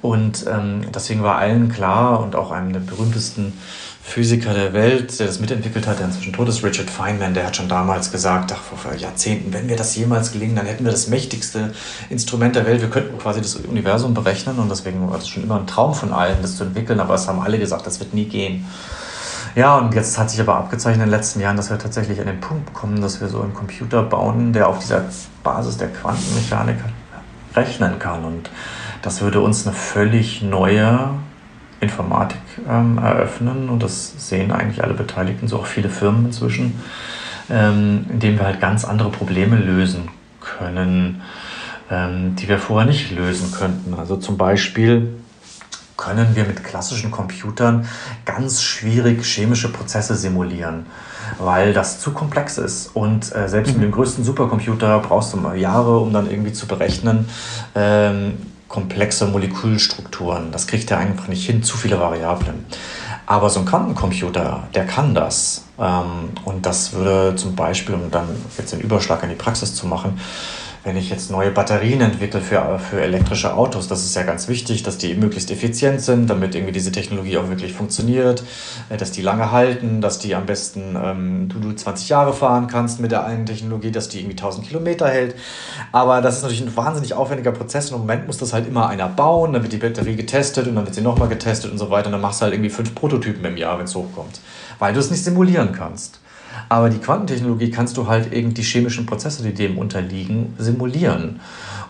[0.00, 3.52] Und ähm, deswegen war allen klar und auch einem der berühmtesten
[4.04, 7.56] Physiker der Welt, der das mitentwickelt hat, der inzwischen tot ist, Richard Feynman, der hat
[7.56, 11.06] schon damals gesagt, ach, vor Jahrzehnten, wenn wir das jemals gelingen, dann hätten wir das
[11.06, 11.72] mächtigste
[12.10, 12.82] Instrument der Welt.
[12.82, 16.12] Wir könnten quasi das Universum berechnen und deswegen war das schon immer ein Traum von
[16.12, 18.66] allen, das zu entwickeln, aber es haben alle gesagt, das wird nie gehen.
[19.54, 22.26] Ja, und jetzt hat sich aber abgezeichnet in den letzten Jahren, dass wir tatsächlich an
[22.26, 25.04] den Punkt kommen, dass wir so einen Computer bauen, der auf dieser
[25.42, 26.76] Basis der Quantenmechanik
[27.54, 28.24] rechnen kann.
[28.24, 28.50] Und
[29.02, 31.10] das würde uns eine völlig neue
[31.82, 36.80] Informatik ähm, eröffnen und das sehen eigentlich alle Beteiligten, so auch viele Firmen inzwischen,
[37.50, 40.08] ähm, indem wir halt ganz andere Probleme lösen
[40.40, 41.22] können,
[41.90, 43.94] ähm, die wir vorher nicht lösen könnten.
[43.94, 45.08] Also zum Beispiel
[45.96, 47.86] können wir mit klassischen Computern
[48.24, 50.86] ganz schwierig chemische Prozesse simulieren,
[51.38, 52.90] weil das zu komplex ist.
[52.94, 53.80] Und äh, selbst mhm.
[53.80, 57.28] mit dem größten Supercomputer brauchst du mal Jahre, um dann irgendwie zu berechnen,
[57.74, 58.34] ähm,
[58.72, 60.50] komplexe Molekülstrukturen.
[60.50, 62.64] Das kriegt er einfach nicht hin, zu viele Variablen.
[63.26, 65.66] Aber so ein Quantencomputer, der kann das.
[65.78, 69.86] Ähm, und das würde zum Beispiel, um dann jetzt den Überschlag in die Praxis zu
[69.86, 70.18] machen,
[70.84, 74.82] wenn ich jetzt neue Batterien entwickle für, für elektrische Autos, das ist ja ganz wichtig,
[74.82, 78.42] dass die möglichst effizient sind, damit irgendwie diese Technologie auch wirklich funktioniert,
[78.88, 82.66] äh, dass die lange halten, dass die am besten ähm, du, du 20 Jahre fahren
[82.66, 85.36] kannst mit der einen Technologie, dass die irgendwie 1000 Kilometer hält.
[85.92, 88.88] Aber das ist natürlich ein wahnsinnig aufwendiger Prozess und im Moment muss das halt immer
[88.88, 91.90] einer bauen, dann wird die Batterie getestet und dann wird sie nochmal getestet und so
[91.90, 94.40] weiter und dann machst du halt irgendwie fünf Prototypen im Jahr, wenn es hochkommt,
[94.78, 96.21] weil du es nicht simulieren kannst.
[96.72, 101.40] Aber die Quantentechnologie kannst du halt eben die chemischen Prozesse, die dem unterliegen, simulieren.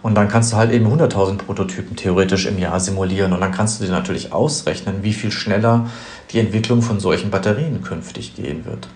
[0.02, 3.32] Und dann kannst du halt eben 100.000 Prototypen theoretisch im Jahr simulieren.
[3.32, 5.88] Und dann kannst du dir natürlich ausrechnen, wie viel schneller
[6.32, 8.88] die Entwicklung von solchen Batterien künftig gehen wird.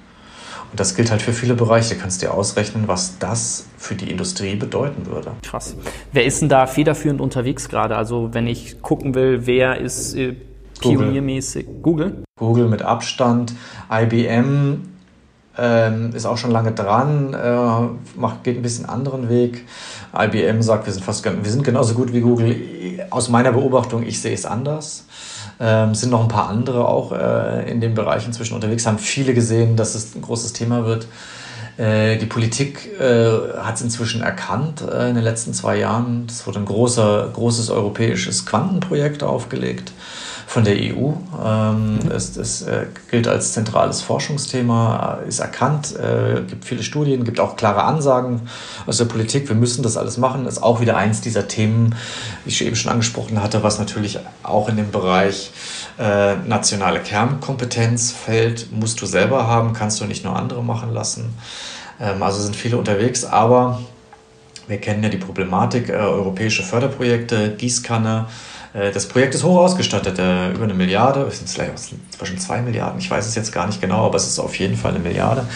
[0.73, 1.95] Und das gilt halt für viele Bereiche.
[1.95, 5.35] Du kannst dir ausrechnen, was das für die Industrie bedeuten würde.
[5.45, 5.77] Krass.
[6.11, 7.97] Wer ist denn da federführend unterwegs gerade?
[7.97, 10.35] Also wenn ich gucken will, wer ist äh,
[10.81, 11.65] pioniermäßig?
[11.81, 12.25] Google?
[12.37, 13.55] Google mit Abstand.
[13.89, 14.96] IBM
[15.59, 19.67] ähm, ist auch schon lange dran, äh, macht, geht ein bisschen anderen Weg.
[20.17, 22.57] IBM sagt, wir sind fast wir sind genauso gut wie Google.
[23.11, 25.05] Aus meiner Beobachtung, ich sehe es anders.
[25.59, 29.33] Ähm, sind noch ein paar andere auch äh, in dem Bereich inzwischen unterwegs, haben viele
[29.33, 31.07] gesehen, dass es ein großes Thema wird.
[31.79, 36.27] Äh, die Politik äh, hat es inzwischen erkannt äh, in den letzten zwei Jahren.
[36.29, 39.93] Es wurde ein großer, großes europäisches Quantenprojekt aufgelegt
[40.47, 41.13] von der EU.
[41.45, 42.11] Ähm, mhm.
[42.11, 47.41] es, es äh, gilt als zentrales Forschungsthema, äh, ist erkannt, äh, gibt viele Studien, gibt
[47.41, 48.43] auch klare Ansagen
[48.87, 49.49] aus der Politik.
[49.49, 50.47] Wir müssen das alles machen.
[50.47, 51.97] Ist auch wieder eins dieser Themen,
[52.45, 55.51] wie ich eben schon angesprochen hatte, was natürlich auch in dem Bereich
[55.99, 58.71] äh, nationale Kernkompetenz fällt.
[58.73, 61.35] Musst du selber haben, kannst du nicht nur andere machen lassen.
[62.01, 63.81] Ähm, also sind viele unterwegs, aber
[64.69, 68.27] wir kennen ja die Problematik, äh, europäische Förderprojekte, Gießkanne,
[68.93, 71.49] das Projekt ist hoch ausgestattet, äh, über eine Milliarde, es sind
[72.11, 74.77] zwischen zwei Milliarden, ich weiß es jetzt gar nicht genau, aber es ist auf jeden
[74.77, 75.47] Fall eine Milliarde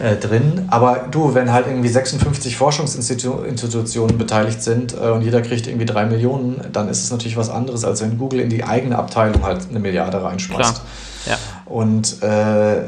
[0.00, 0.66] äh, drin.
[0.68, 6.06] Aber du, wenn halt irgendwie 56 Forschungsinstitutionen beteiligt sind äh, und jeder kriegt irgendwie drei
[6.06, 9.68] Millionen, dann ist es natürlich was anderes, als wenn Google in die eigene Abteilung halt
[9.70, 10.82] eine Milliarde reinschmeißt.
[11.26, 11.38] Ja.
[11.66, 12.82] Und äh,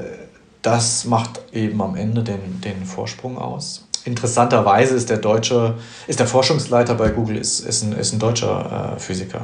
[0.62, 5.74] das macht eben am Ende den, den Vorsprung aus interessanterweise ist der deutsche,
[6.06, 9.42] ist der Forschungsleiter bei Google ist, ist, ein, ist ein deutscher äh, Physiker,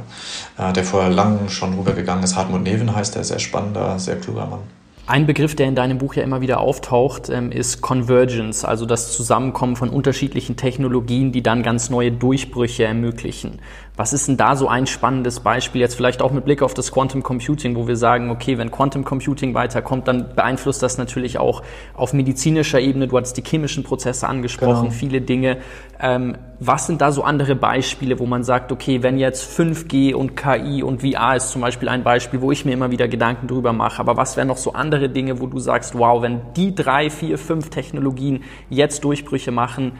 [0.58, 2.34] äh, der vor langem schon rübergegangen ist.
[2.34, 4.60] Hartmut Neven heißt er, sehr spannender, sehr kluger Mann.
[5.06, 9.12] Ein Begriff, der in deinem Buch ja immer wieder auftaucht, ähm, ist Convergence, also das
[9.12, 13.58] Zusammenkommen von unterschiedlichen Technologien, die dann ganz neue Durchbrüche ermöglichen.
[13.96, 16.90] Was ist denn da so ein spannendes Beispiel, jetzt vielleicht auch mit Blick auf das
[16.90, 21.62] Quantum Computing, wo wir sagen, okay, wenn Quantum Computing weiterkommt, dann beeinflusst das natürlich auch
[21.94, 24.90] auf medizinischer Ebene, du hattest die chemischen Prozesse angesprochen, genau.
[24.90, 25.58] viele Dinge.
[26.00, 30.36] Ähm, was sind da so andere Beispiele, wo man sagt, okay, wenn jetzt 5G und
[30.36, 33.72] KI und VR ist zum Beispiel ein Beispiel, wo ich mir immer wieder Gedanken drüber
[33.72, 37.10] mache, aber was wären noch so andere Dinge, wo du sagst, wow, wenn die drei,
[37.10, 39.92] vier, fünf Technologien jetzt Durchbrüche machen,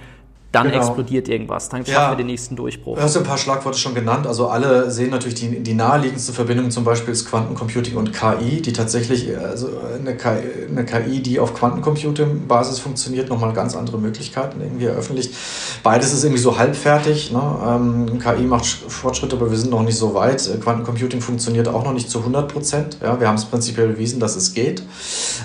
[0.55, 0.79] dann genau.
[0.79, 2.11] explodiert irgendwas, dann schaffen ja.
[2.11, 2.97] wir den nächsten Durchbruch.
[2.97, 4.27] Du hast ein paar Schlagworte schon genannt.
[4.27, 8.73] Also alle sehen natürlich die, die naheliegendste Verbindung zum Beispiel ist Quantencomputing und KI, die
[8.73, 14.87] tatsächlich, also eine KI, eine KI die auf Quantencomputing-Basis funktioniert, nochmal ganz andere Möglichkeiten irgendwie
[14.87, 15.35] eröffentlicht.
[15.83, 17.33] Beides ist irgendwie so halbfertig.
[17.33, 17.43] Ne?
[17.67, 20.49] Ähm, KI macht Fortschritte, aber wir sind noch nicht so weit.
[20.63, 22.99] Quantencomputing funktioniert auch noch nicht zu 100 Prozent.
[23.03, 23.19] Ja?
[23.19, 24.83] Wir haben es prinzipiell bewiesen, dass es geht.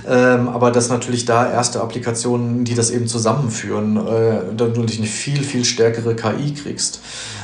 [0.07, 5.43] Ähm, aber dass natürlich da erste Applikationen, die das eben zusammenführen, äh, dann eine viel,
[5.43, 6.99] viel stärkere KI kriegst.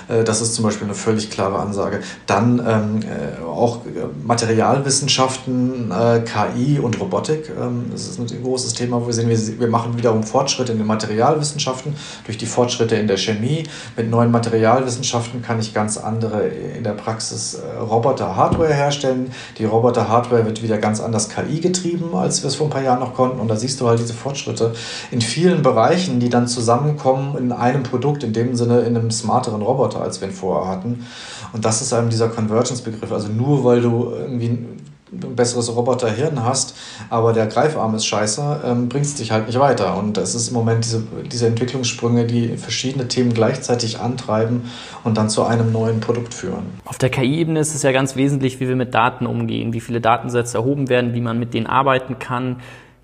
[0.08, 2.02] Äh, das ist zum Beispiel eine völlig klare Ansage.
[2.26, 3.80] Dann ähm, äh, auch
[4.24, 7.52] Materialwissenschaften, äh, KI und Robotik.
[7.60, 10.78] Ähm, das ist ein großes Thema, wo wir sehen, wir, wir machen wiederum Fortschritte in
[10.78, 13.64] den Materialwissenschaften durch die Fortschritte in der Chemie.
[13.96, 19.32] Mit neuen Materialwissenschaften kann ich ganz andere in der Praxis äh, Roboter-Hardware herstellen.
[19.58, 23.00] Die Roboter-Hardware wird wieder ganz anders KI getrieben, als wir es vor ein paar Jahren
[23.00, 23.40] noch konnten.
[23.40, 24.74] Und da siehst du halt diese Fortschritte
[25.12, 29.62] in vielen Bereichen, die dann zusammenkommen in einem Produkt, in dem Sinne in einem smarteren
[29.62, 29.95] Roboter.
[29.96, 31.06] Roboter, als wir ihn vorher hatten.
[31.54, 33.12] Und das ist eben dieser Convergence-Begriff.
[33.12, 36.76] Also nur weil du irgendwie ein besseres Roboterhirn hast,
[37.10, 39.98] aber der Greifarm ist scheiße, ähm, bringt es dich halt nicht weiter.
[39.98, 44.64] Und das ist im Moment diese, diese Entwicklungssprünge, die verschiedene Themen gleichzeitig antreiben
[45.04, 46.66] und dann zu einem neuen Produkt führen.
[46.84, 50.02] Auf der KI-Ebene ist es ja ganz wesentlich, wie wir mit Daten umgehen, wie viele
[50.02, 52.58] Datensätze erhoben werden, wie man mit denen arbeiten kann.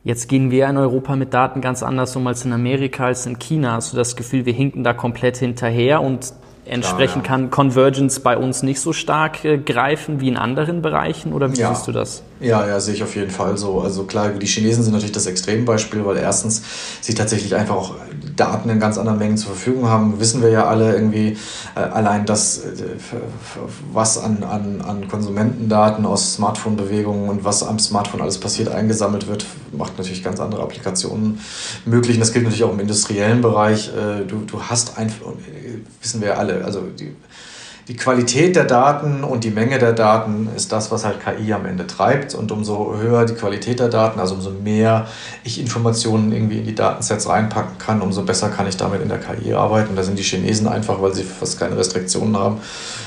[0.04, 3.38] Jetzt gehen wir in Europa mit Daten ganz anders um als in Amerika, als in
[3.38, 3.74] China.
[3.74, 6.34] Hast du das Gefühl, wir hinken da komplett hinterher und
[6.66, 7.44] Entsprechend Klar, ja.
[7.44, 11.60] kann Convergence bei uns nicht so stark äh, greifen wie in anderen Bereichen oder wie
[11.60, 11.74] ja.
[11.74, 12.24] siehst du das?
[12.42, 13.82] Ja, ja, sehe ich auf jeden Fall so.
[13.82, 16.64] Also klar, die Chinesen sind natürlich das Extrembeispiel, weil erstens
[17.00, 17.96] sie tatsächlich einfach auch
[18.36, 20.20] Daten in ganz anderen Mengen zur Verfügung haben.
[20.20, 21.38] Wissen wir ja alle irgendwie
[21.76, 22.72] äh, allein das, äh,
[23.94, 29.46] was an, an, an Konsumentendaten aus Smartphone-Bewegungen und was am Smartphone alles passiert eingesammelt wird,
[29.72, 31.40] macht natürlich ganz andere Applikationen
[31.86, 32.16] möglich.
[32.16, 33.90] Und das gilt natürlich auch im industriellen Bereich.
[33.90, 35.28] Äh, du, du hast einfach,
[36.02, 37.16] wissen wir alle, also die
[37.88, 41.66] die Qualität der Daten und die Menge der Daten ist das, was halt KI am
[41.66, 42.36] Ende treibt.
[42.36, 45.08] Und umso höher die Qualität der Daten, also umso mehr
[45.44, 49.20] ich Informationen irgendwie in die Datensets reinpacken kann, umso besser kann ich damit in der
[49.20, 49.96] KI arbeiten.
[49.96, 52.60] Da sind die Chinesen einfach, weil sie fast keine Restriktionen haben,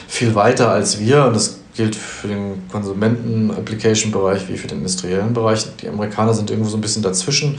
[0.08, 1.24] viel weiter als wir.
[1.26, 5.66] Und das gilt für den Konsumenten-Application-Bereich wie für den industriellen Bereich.
[5.76, 7.58] Die Amerikaner sind irgendwo so ein bisschen dazwischen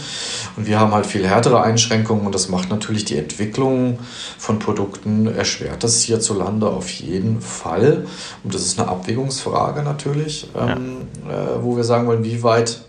[0.56, 4.00] und wir haben halt viel härtere Einschränkungen und das macht natürlich die Entwicklung
[4.38, 8.06] von Produkten erschwert das hierzulande auf jeden Fall.
[8.44, 10.74] Und das ist eine Abwägungsfrage natürlich, ja.
[10.74, 12.82] ähm, äh, wo wir sagen wollen, wie weit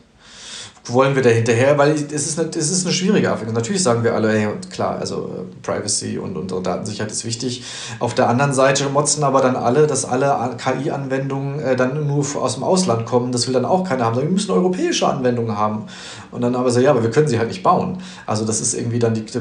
[0.89, 1.79] wollen wir da hinterher?
[1.79, 3.55] Weil es ist eine, es ist eine schwierige Abwägung.
[3.55, 7.65] Natürlich sagen wir alle, hey, klar, also äh, Privacy und unsere Datensicherheit ist wichtig.
[7.99, 12.55] Auf der anderen Seite motzen aber dann alle, dass alle KI-Anwendungen äh, dann nur aus
[12.55, 13.33] dem Ausland kommen.
[13.33, 14.17] Das will dann auch keiner haben.
[14.17, 15.85] Wir müssen europäische Anwendungen haben.
[16.31, 17.99] Und dann aber so, ja, aber wir können sie halt nicht bauen.
[18.27, 19.41] Also das ist irgendwie dann die, die,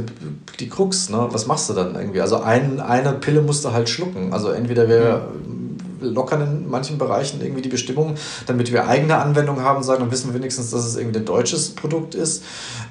[0.60, 1.10] die Krux.
[1.10, 1.27] Ne?
[1.31, 2.21] Was machst du dann irgendwie?
[2.21, 4.34] Also ein, eine Pille musst du halt schlucken.
[4.34, 5.29] Also entweder wir...
[5.47, 5.64] Mhm
[6.05, 8.15] lockern in manchen Bereichen irgendwie die Bestimmungen,
[8.47, 11.71] damit wir eigene Anwendungen haben, sagen, dann wissen wir wenigstens, dass es irgendwie ein deutsches
[11.75, 12.43] Produkt ist.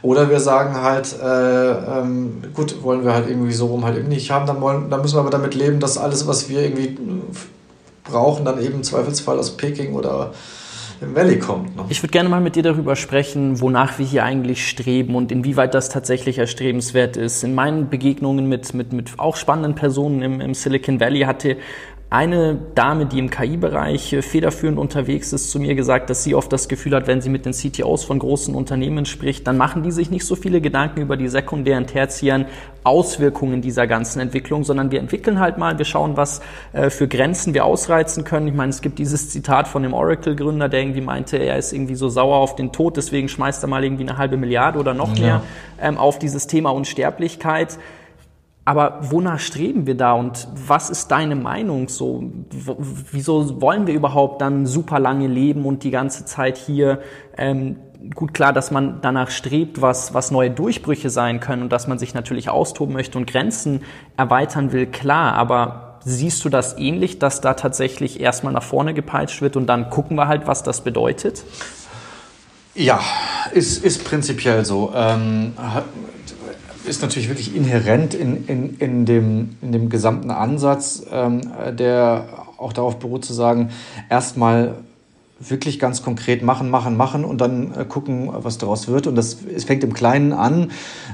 [0.03, 4.09] Oder wir sagen halt, äh, ähm, gut, wollen wir halt irgendwie so rum halt eben
[4.09, 6.99] nicht haben, dann, wollen, dann müssen wir aber damit leben, dass alles, was wir irgendwie
[8.05, 10.33] brauchen, dann eben im Zweifelsfall aus Peking oder
[11.01, 11.77] im Valley kommt.
[11.77, 11.85] Ne?
[11.89, 15.75] Ich würde gerne mal mit dir darüber sprechen, wonach wir hier eigentlich streben und inwieweit
[15.75, 17.45] das tatsächlich erstrebenswert ist.
[17.45, 21.57] In meinen Begegnungen mit, mit, mit auch spannenden Personen im, im Silicon Valley hatte
[22.15, 26.69] eine Dame, die im KI-Bereich federführend unterwegs ist, zu mir gesagt, dass sie oft das
[26.69, 30.13] Gefühl hat, wenn sie mit den CTOs von großen Unternehmen spricht, dann machen die sich
[30.13, 32.47] nicht so viele Gedanken über die sekundären, tertiären
[32.85, 36.41] Auswirkungen dieser ganzen Entwicklung, sondern wir entwickeln halt mal, wir schauen, was
[36.73, 38.47] äh, für Grenzen wir ausreizen können.
[38.47, 41.97] Ich meine, es gibt dieses Zitat von dem Oracle-Gründer, der irgendwie meinte, er ist irgendwie
[41.97, 45.19] so sauer auf den Tod, deswegen schmeißt er mal irgendwie eine halbe Milliarde oder noch
[45.19, 45.43] mehr
[45.83, 47.77] ähm, auf dieses Thema Unsterblichkeit.
[48.67, 52.25] Aber wonach streben wir da und was ist deine Meinung so?
[53.11, 57.01] Wieso wollen wir überhaupt dann super lange leben und die ganze Zeit hier?
[57.37, 57.77] Ähm,
[58.15, 61.99] gut klar, dass man danach strebt, was, was neue Durchbrüche sein können und dass man
[61.99, 63.83] sich natürlich austoben möchte und Grenzen
[64.17, 65.35] erweitern will, klar.
[65.35, 69.91] Aber siehst du das ähnlich, dass da tatsächlich erstmal nach vorne gepeitscht wird und dann
[69.91, 71.45] gucken wir halt, was das bedeutet?
[72.75, 73.01] Ja,
[73.53, 74.93] ist, ist prinzipiell so.
[74.95, 75.53] Ähm,
[76.87, 81.41] ist natürlich wirklich inhärent in, in, in, dem, in dem gesamten Ansatz, ähm,
[81.73, 83.71] der auch darauf beruht zu sagen,
[84.09, 84.77] erstmal
[85.49, 89.07] wirklich ganz konkret machen, machen, machen und dann äh, gucken, was daraus wird.
[89.07, 90.71] Und das es fängt im Kleinen an.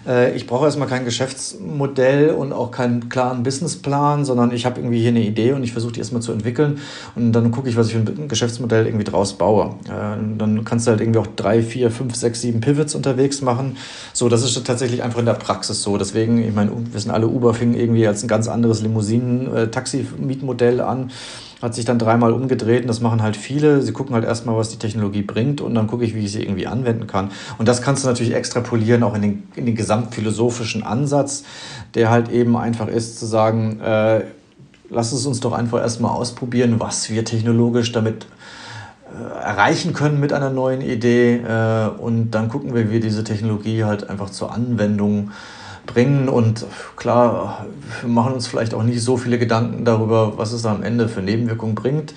[0.06, 5.00] äh, ich brauche erstmal kein Geschäftsmodell und auch keinen klaren Businessplan, sondern ich habe irgendwie
[5.00, 6.78] hier eine Idee und ich versuche die erstmal zu entwickeln
[7.14, 9.74] und dann gucke ich, was ich für ein Geschäftsmodell irgendwie draus baue.
[9.86, 13.76] Äh, dann kannst du halt irgendwie auch drei, vier, fünf, sechs, sieben Pivots unterwegs machen.
[14.12, 15.96] So, das ist tatsächlich einfach in der Praxis so.
[15.98, 21.10] Deswegen, ich meine, wissen alle, Uber fing irgendwie als ein ganz anderes Limousinen-Taxi-Mietmodell an
[21.62, 23.82] hat sich dann dreimal umgedreht und das machen halt viele.
[23.82, 26.42] Sie gucken halt erstmal, was die Technologie bringt und dann gucke ich, wie ich sie
[26.42, 27.30] irgendwie anwenden kann.
[27.58, 31.44] Und das kannst du natürlich extrapolieren auch in den, in den gesamtphilosophischen Ansatz,
[31.94, 34.22] der halt eben einfach ist zu sagen, äh,
[34.88, 38.26] lass es uns doch einfach erstmal ausprobieren, was wir technologisch damit
[39.12, 43.84] äh, erreichen können mit einer neuen Idee äh, und dann gucken wir, wie diese Technologie
[43.84, 46.28] halt einfach zur Anwendung äh, bringen.
[46.28, 46.66] Und
[46.96, 47.66] klar,
[48.00, 51.22] wir machen uns vielleicht auch nicht so viele Gedanken darüber, was es am Ende für
[51.22, 52.14] Nebenwirkungen bringt.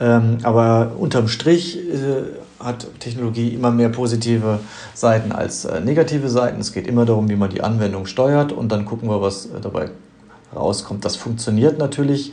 [0.00, 4.60] Ähm, aber unterm Strich äh, hat Technologie immer mehr positive
[4.94, 6.60] Seiten als äh, negative Seiten.
[6.60, 9.90] Es geht immer darum, wie man die Anwendung steuert und dann gucken wir, was dabei
[10.54, 11.04] rauskommt.
[11.04, 12.32] Das funktioniert natürlich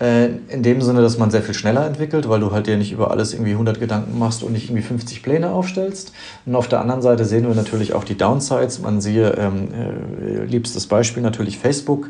[0.00, 3.10] in dem Sinne, dass man sehr viel schneller entwickelt, weil du halt dir nicht über
[3.10, 6.12] alles irgendwie 100 Gedanken machst und nicht irgendwie 50 Pläne aufstellst.
[6.46, 8.80] Und auf der anderen Seite sehen wir natürlich auch die Downsides.
[8.80, 12.08] Man siehe, ähm, äh, liebstes Beispiel natürlich Facebook,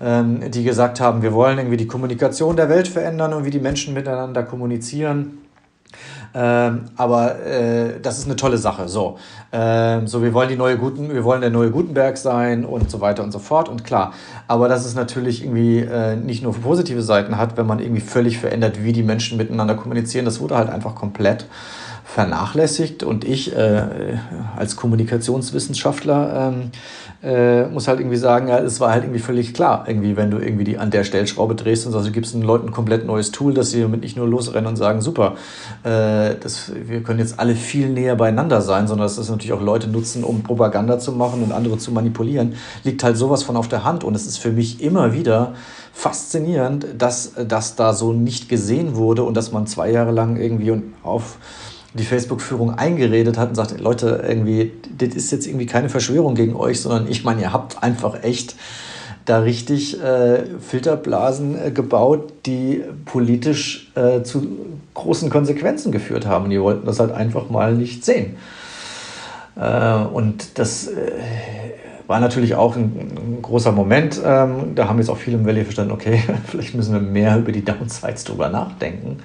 [0.00, 3.60] ähm, die gesagt haben, wir wollen irgendwie die Kommunikation der Welt verändern und wie die
[3.60, 5.38] Menschen miteinander kommunizieren.
[6.38, 8.88] Ähm, aber äh, das ist eine tolle Sache.
[8.88, 9.16] So,
[9.52, 13.00] ähm, so wir wollen die neue Guten, wir wollen der neue Gutenberg sein und so
[13.00, 13.70] weiter und so fort.
[13.70, 14.12] Und klar,
[14.46, 18.36] aber dass es natürlich irgendwie äh, nicht nur positive Seiten hat, wenn man irgendwie völlig
[18.36, 20.26] verändert, wie die Menschen miteinander kommunizieren.
[20.26, 21.46] Das wurde halt einfach komplett
[22.16, 23.82] vernachlässigt und ich äh,
[24.56, 26.70] als Kommunikationswissenschaftler ähm,
[27.22, 30.38] äh, muss halt irgendwie sagen, ja, es war halt irgendwie völlig klar, irgendwie, wenn du
[30.38, 33.32] irgendwie die an der Stellschraube drehst und sagst, du gibst den Leuten ein komplett neues
[33.32, 35.34] Tool, dass sie damit nicht nur losrennen und sagen, super,
[35.84, 39.60] äh, das, wir können jetzt alle viel näher beieinander sein, sondern dass das natürlich auch
[39.60, 43.68] Leute nutzen, um Propaganda zu machen und andere zu manipulieren, liegt halt sowas von auf
[43.68, 44.04] der Hand.
[44.04, 45.52] Und es ist für mich immer wieder
[45.92, 50.80] faszinierend, dass das da so nicht gesehen wurde und dass man zwei Jahre lang irgendwie
[51.02, 51.36] auf
[51.96, 56.54] die Facebook-Führung eingeredet hat und sagt, Leute, irgendwie, das ist jetzt irgendwie keine Verschwörung gegen
[56.54, 58.56] euch, sondern ich meine, ihr habt einfach echt
[59.26, 64.46] da richtig äh, Filterblasen äh, gebaut, die politisch äh, zu
[64.94, 66.48] großen Konsequenzen geführt haben.
[66.48, 68.36] Die wollten das halt einfach mal nicht sehen.
[69.56, 71.10] Äh, und das äh,
[72.06, 74.20] war natürlich auch ein, ein großer Moment.
[74.24, 77.52] Ähm, da haben jetzt auch viele im Valley verstanden, okay, vielleicht müssen wir mehr über
[77.52, 79.18] die Downsides drüber nachdenken.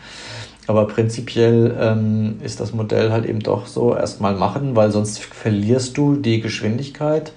[0.71, 5.97] Aber prinzipiell ähm, ist das Modell halt eben doch so erstmal machen, weil sonst verlierst
[5.97, 7.33] du die Geschwindigkeit.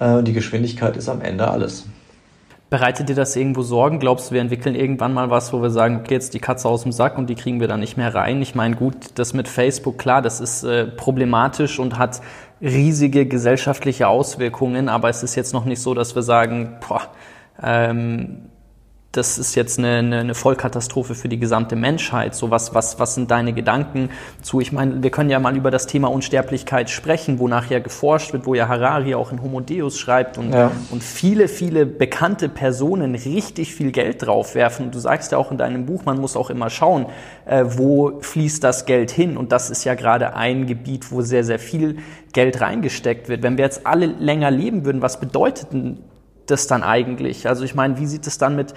[0.00, 1.84] Äh, und die Geschwindigkeit ist am Ende alles.
[2.70, 3.98] Bereitet dir das irgendwo Sorgen?
[3.98, 6.84] Glaubst du, wir entwickeln irgendwann mal was, wo wir sagen, okay, jetzt die Katze aus
[6.84, 8.40] dem Sack und die kriegen wir dann nicht mehr rein?
[8.40, 12.22] Ich meine, gut, das mit Facebook, klar, das ist äh, problematisch und hat
[12.62, 17.02] riesige gesellschaftliche Auswirkungen, aber es ist jetzt noch nicht so, dass wir sagen, boah,
[17.62, 18.46] ähm,
[19.16, 22.34] das ist jetzt eine, eine, eine Vollkatastrophe für die gesamte Menschheit.
[22.34, 24.10] So was, was, was sind deine Gedanken
[24.42, 24.60] zu?
[24.60, 28.46] Ich meine, wir können ja mal über das Thema Unsterblichkeit sprechen, wonach ja geforscht wird,
[28.46, 30.70] wo ja Harari auch in Homo Deus schreibt und, ja.
[30.90, 34.90] und viele, viele bekannte Personen richtig viel Geld draufwerfen.
[34.90, 37.06] Du sagst ja auch in deinem Buch, man muss auch immer schauen,
[37.46, 39.36] äh, wo fließt das Geld hin?
[39.36, 41.98] Und das ist ja gerade ein Gebiet, wo sehr, sehr viel
[42.32, 43.42] Geld reingesteckt wird.
[43.42, 45.98] Wenn wir jetzt alle länger leben würden, was bedeutet denn
[46.46, 47.48] das dann eigentlich?
[47.48, 48.74] Also ich meine, wie sieht es dann mit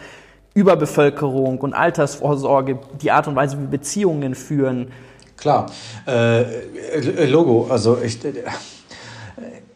[0.58, 4.92] Überbevölkerung und Altersvorsorge, die Art und Weise, wie Beziehungen führen.
[5.38, 5.68] Klar,
[6.08, 8.34] äh, äh Logo, also ich, äh,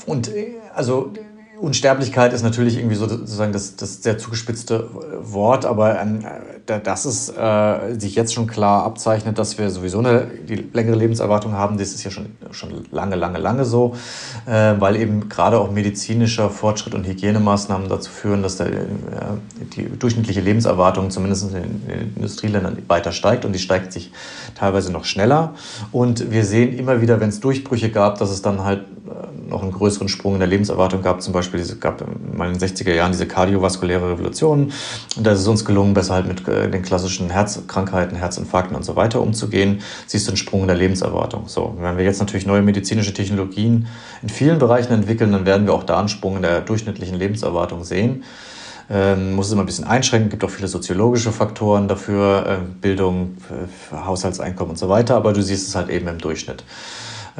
[0.07, 0.31] und
[0.73, 1.11] also
[1.62, 4.89] Unsterblichkeit ist natürlich irgendwie so sozusagen das, das sehr zugespitzte
[5.21, 6.26] Wort, aber ähm,
[6.65, 11.54] dass es äh, sich jetzt schon klar abzeichnet, dass wir sowieso eine die längere Lebenserwartung
[11.54, 13.95] haben, das ist ja schon, schon lange, lange, lange so,
[14.45, 18.84] äh, weil eben gerade auch medizinischer Fortschritt und Hygienemaßnahmen dazu führen, dass der, äh,
[19.76, 24.12] die durchschnittliche Lebenserwartung zumindest in den Industrieländern weiter steigt und die steigt sich
[24.56, 25.54] teilweise noch schneller.
[25.91, 29.62] Und wir sehen immer wieder, wenn es Durchbrüche gab, dass es dann halt äh, noch
[29.62, 32.03] einen größeren Sprung in der Lebenserwartung gab, zum Beispiel Beispiel, es gab
[32.35, 34.71] mal in den 60er Jahren diese kardiovaskuläre Revolution.
[35.17, 38.83] Und da ist es uns gelungen, besser halt mit äh, den klassischen Herzkrankheiten, Herzinfarkten und
[38.83, 39.81] so weiter umzugehen.
[40.07, 41.47] Siehst du einen Sprung in der Lebenserwartung.
[41.47, 43.87] So, wenn wir jetzt natürlich neue medizinische Technologien
[44.21, 47.83] in vielen Bereichen entwickeln, dann werden wir auch da einen Sprung in der durchschnittlichen Lebenserwartung
[47.83, 48.23] sehen.
[48.89, 53.37] Ähm, muss es immer ein bisschen einschränken, gibt auch viele soziologische Faktoren dafür, äh, Bildung,
[53.49, 56.65] äh, Haushaltseinkommen und so weiter, aber du siehst es halt eben im Durchschnitt.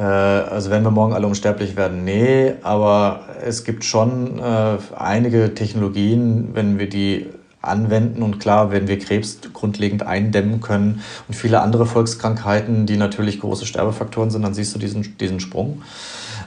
[0.01, 5.53] Äh, also wenn wir morgen alle unsterblich werden, nee, aber es gibt schon äh, einige
[5.53, 7.27] Technologien, wenn wir die
[7.61, 13.39] anwenden und klar, wenn wir Krebs grundlegend eindämmen können und viele andere Volkskrankheiten, die natürlich
[13.39, 15.83] große Sterbefaktoren sind, dann siehst du diesen, diesen Sprung.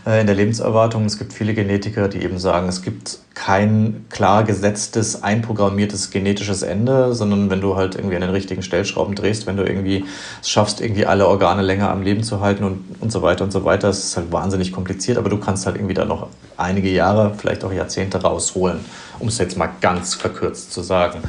[0.07, 1.05] Äh, in der Lebenserwartung.
[1.05, 7.15] Es gibt viele Genetiker, die eben sagen, es gibt kein klar gesetztes, einprogrammiertes genetisches Ende,
[7.15, 10.05] sondern wenn du halt irgendwie an den richtigen Stellschrauben drehst, wenn du irgendwie
[10.41, 13.51] es schaffst, irgendwie alle Organe länger am Leben zu halten und, und so weiter und
[13.51, 16.91] so weiter, das ist halt wahnsinnig kompliziert, aber du kannst halt irgendwie da noch einige
[16.91, 18.81] Jahre, vielleicht auch Jahrzehnte rausholen,
[19.19, 21.21] um es jetzt mal ganz verkürzt zu sagen.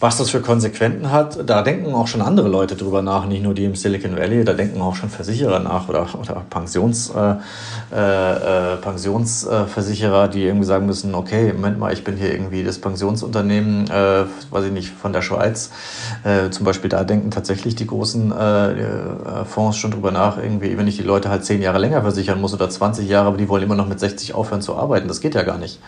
[0.00, 3.52] Was das für Konsequenzen hat, da denken auch schon andere Leute drüber nach, nicht nur
[3.52, 7.32] die im Silicon Valley, da denken auch schon Versicherer nach oder, oder Pensions, äh,
[7.94, 13.90] äh, Pensionsversicherer, die irgendwie sagen müssen, okay, Moment mal, ich bin hier irgendwie das Pensionsunternehmen,
[13.90, 15.70] äh, weiß ich nicht, von der Schweiz.
[16.24, 20.78] Äh, zum Beispiel da denken tatsächlich die großen äh, äh, Fonds schon drüber nach, irgendwie,
[20.78, 23.50] wenn ich die Leute halt zehn Jahre länger versichern muss oder 20 Jahre, aber die
[23.50, 25.08] wollen immer noch mit 60 aufhören zu arbeiten.
[25.08, 25.78] Das geht ja gar nicht.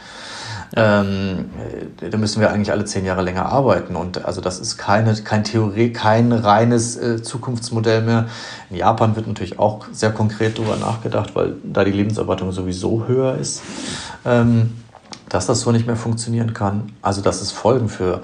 [0.74, 1.50] Ähm,
[1.98, 3.94] da müssen wir eigentlich alle zehn Jahre länger arbeiten.
[3.94, 8.26] Und also das ist keine, kein Theorie, kein reines äh, Zukunftsmodell mehr.
[8.70, 13.36] In Japan wird natürlich auch sehr konkret darüber nachgedacht, weil da die Lebenserwartung sowieso höher
[13.36, 13.62] ist,
[14.24, 14.72] ähm,
[15.28, 16.92] dass das so nicht mehr funktionieren kann.
[17.02, 18.22] Also dass es Folgen für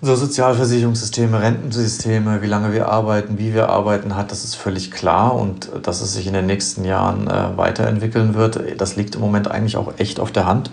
[0.00, 5.34] unsere Sozialversicherungssysteme, Rentensysteme, wie lange wir arbeiten, wie wir arbeiten hat, das ist völlig klar
[5.34, 9.50] und dass es sich in den nächsten Jahren äh, weiterentwickeln wird, das liegt im Moment
[9.50, 10.70] eigentlich auch echt auf der Hand.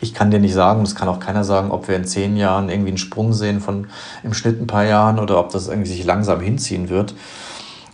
[0.00, 2.68] Ich kann dir nicht sagen, das kann auch keiner sagen, ob wir in zehn Jahren
[2.68, 3.86] irgendwie einen Sprung sehen von
[4.22, 7.14] im Schnitt ein paar Jahren oder ob das irgendwie sich langsam hinziehen wird.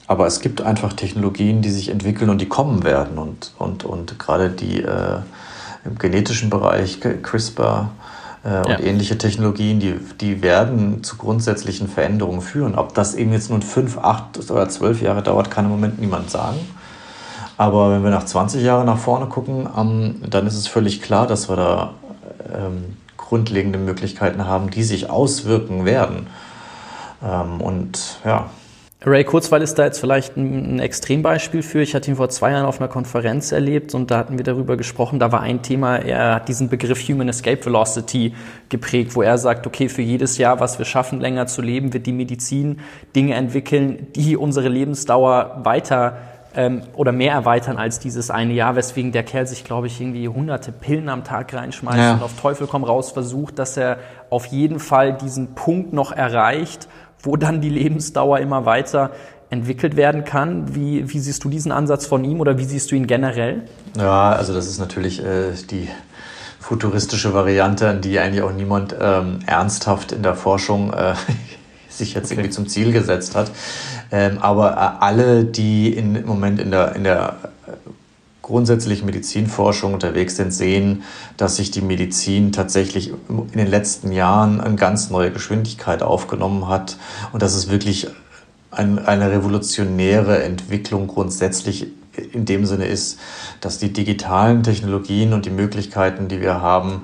[0.08, 3.18] Aber es gibt einfach Technologien, die sich entwickeln und die kommen werden.
[3.18, 5.20] Und, und, und gerade die äh,
[5.84, 7.90] im genetischen Bereich, CRISPR
[8.44, 8.80] äh, und ja.
[8.80, 12.74] ähnliche Technologien, die, die werden zu grundsätzlichen Veränderungen führen.
[12.74, 16.30] Ob das eben jetzt nun fünf, acht oder zwölf Jahre dauert, kann im Moment niemand
[16.30, 16.58] sagen.
[17.56, 21.26] Aber wenn wir nach 20 Jahren nach vorne gucken, ähm, dann ist es völlig klar,
[21.26, 21.94] dass wir da
[22.52, 26.26] ähm, grundlegende Möglichkeiten haben, die sich auswirken werden.
[27.24, 28.50] Ähm, und ja.
[29.04, 31.82] Ray Kurzweil ist da jetzt vielleicht ein, ein, Extrembeispiel für.
[31.82, 34.76] Ich hatte ihn vor zwei Jahren auf einer Konferenz erlebt und da hatten wir darüber
[34.76, 35.18] gesprochen.
[35.18, 38.32] Da war ein Thema, er hat diesen Begriff Human Escape Velocity
[38.68, 42.06] geprägt, wo er sagt, okay, für jedes Jahr, was wir schaffen, länger zu leben, wird
[42.06, 42.78] die Medizin
[43.16, 46.18] Dinge entwickeln, die unsere Lebensdauer weiter
[46.54, 50.28] ähm, oder mehr erweitern als dieses eine Jahr, weswegen der Kerl sich, glaube ich, irgendwie
[50.28, 52.14] hunderte Pillen am Tag reinschmeißt ja.
[52.14, 53.98] und auf Teufel komm raus versucht, dass er
[54.30, 56.88] auf jeden Fall diesen Punkt noch erreicht,
[57.20, 59.10] wo dann die Lebensdauer immer weiter
[59.50, 60.74] entwickelt werden kann.
[60.74, 63.64] Wie, wie siehst du diesen Ansatz von ihm oder wie siehst du ihn generell?
[63.96, 65.88] Ja, also das ist natürlich äh, die
[66.58, 71.14] futuristische Variante, an die eigentlich auch niemand ähm, ernsthaft in der Forschung äh,
[71.92, 72.34] sich jetzt okay.
[72.34, 73.50] irgendwie zum Ziel gesetzt hat.
[74.10, 77.36] Ähm, aber äh, alle, die in, im Moment in der, in der
[77.66, 77.72] äh,
[78.42, 81.04] grundsätzlichen Medizinforschung unterwegs sind, sehen,
[81.36, 86.98] dass sich die Medizin tatsächlich in den letzten Jahren eine ganz neue Geschwindigkeit aufgenommen hat
[87.32, 88.08] und dass es wirklich
[88.70, 91.86] ein, eine revolutionäre Entwicklung grundsätzlich
[92.32, 93.18] in dem Sinne ist,
[93.60, 97.02] dass die digitalen Technologien und die Möglichkeiten, die wir haben,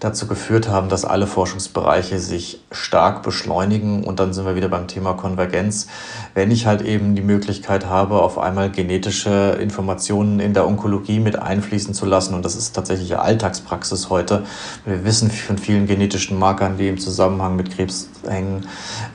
[0.00, 4.04] dazu geführt haben, dass alle Forschungsbereiche sich stark beschleunigen.
[4.04, 5.88] Und dann sind wir wieder beim Thema Konvergenz.
[6.34, 11.36] Wenn ich halt eben die Möglichkeit habe, auf einmal genetische Informationen in der Onkologie mit
[11.36, 14.44] einfließen zu lassen, und das ist tatsächlich Alltagspraxis heute.
[14.84, 18.66] Wir wissen von vielen genetischen Markern, die im Zusammenhang mit Krebs hängen,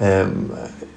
[0.02, 0.52] ähm,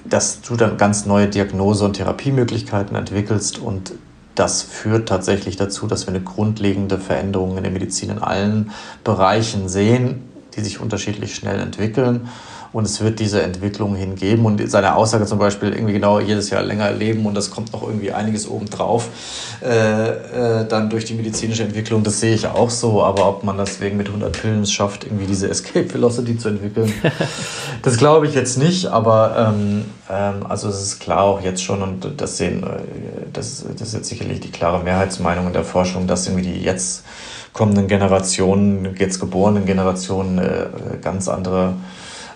[0.05, 3.92] dass du dann ganz neue Diagnose- und Therapiemöglichkeiten entwickelst und
[4.39, 8.70] das führt tatsächlich dazu, dass wir eine grundlegende Veränderung in der Medizin in allen
[9.03, 10.22] Bereichen sehen,
[10.55, 12.28] die sich unterschiedlich schnell entwickeln.
[12.72, 14.44] Und es wird diese Entwicklung hingeben.
[14.44, 17.82] Und seine Aussage zum Beispiel, irgendwie genau jedes Jahr länger leben und das kommt noch
[17.82, 19.08] irgendwie einiges obendrauf,
[19.62, 23.02] äh, äh, dann durch die medizinische Entwicklung, das sehe ich auch so.
[23.02, 26.92] Aber ob man das wegen mit 100 Pillen schafft, irgendwie diese Escape Velocity zu entwickeln,
[27.82, 28.86] das glaube ich jetzt nicht.
[28.86, 32.66] Aber ähm, ähm, also es ist klar auch jetzt schon, und das sehen, äh,
[33.32, 37.04] das, das ist jetzt sicherlich die klare Mehrheitsmeinung in der Forschung, dass irgendwie die jetzt
[37.52, 40.66] kommenden Generationen, jetzt geborenen Generationen äh,
[41.02, 41.74] ganz andere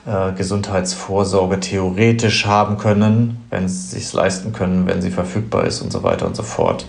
[0.06, 5.92] äh, Gesundheitsvorsorge theoretisch haben können, wenn sie es leisten können, wenn sie verfügbar ist und
[5.92, 6.86] so weiter und so fort.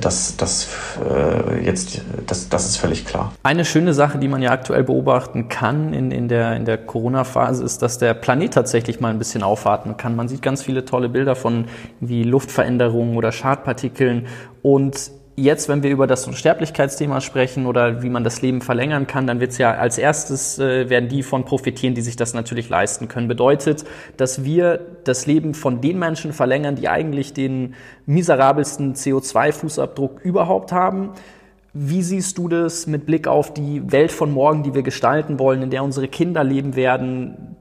[0.00, 0.68] Das, das,
[1.08, 3.32] äh, jetzt, das, das ist völlig klar.
[3.44, 7.62] Eine schöne Sache, die man ja aktuell beobachten kann in, in der, in der Corona-Phase,
[7.62, 10.16] ist, dass der Planet tatsächlich mal ein bisschen aufatmen kann.
[10.16, 11.66] Man sieht ganz viele tolle Bilder von
[12.00, 14.26] wie Luftveränderungen oder Schadpartikeln.
[14.60, 19.26] Und jetzt, wenn wir über das Unsterblichkeitsthema sprechen oder wie man das Leben verlängern kann,
[19.26, 22.68] dann wird es ja als erstes äh, werden die von profitieren, die sich das natürlich
[22.68, 23.28] leisten können.
[23.28, 23.84] Bedeutet,
[24.16, 27.74] dass wir das Leben von den Menschen verlängern, die eigentlich den
[28.06, 31.10] miserabelsten CO2-Fußabdruck überhaupt haben.
[31.74, 35.60] Wie siehst du das mit Blick auf die Welt von morgen, die wir gestalten wollen,
[35.60, 37.56] in der unsere Kinder leben werden?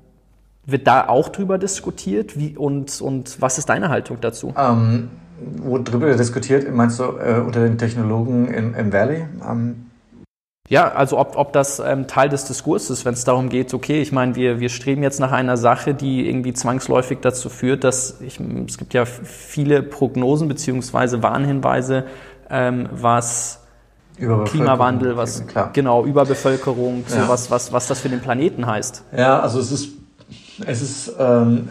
[0.66, 2.40] Wird da auch drüber diskutiert?
[2.40, 4.54] Wie, und, und was ist deine Haltung dazu?
[4.58, 5.10] Ähm
[5.40, 9.26] wo drüber diskutiert, meinst du äh, unter den Technologen im, im Valley?
[9.48, 9.86] Ähm
[10.68, 14.02] ja, also ob, ob das ähm, Teil des Diskurses ist, wenn es darum geht, okay,
[14.02, 18.20] ich meine, wir, wir streben jetzt nach einer Sache, die irgendwie zwangsläufig dazu führt, dass
[18.22, 22.06] ich, es gibt ja viele Prognosen beziehungsweise Warnhinweise,
[22.50, 23.60] ähm, was
[24.18, 25.70] Klimawandel, was klar.
[25.74, 27.30] genau Überbevölkerung, so ja.
[27.30, 29.04] was, was, was das für den Planeten heißt.
[29.16, 29.90] Ja, also es ist,
[30.66, 31.68] es ist ähm,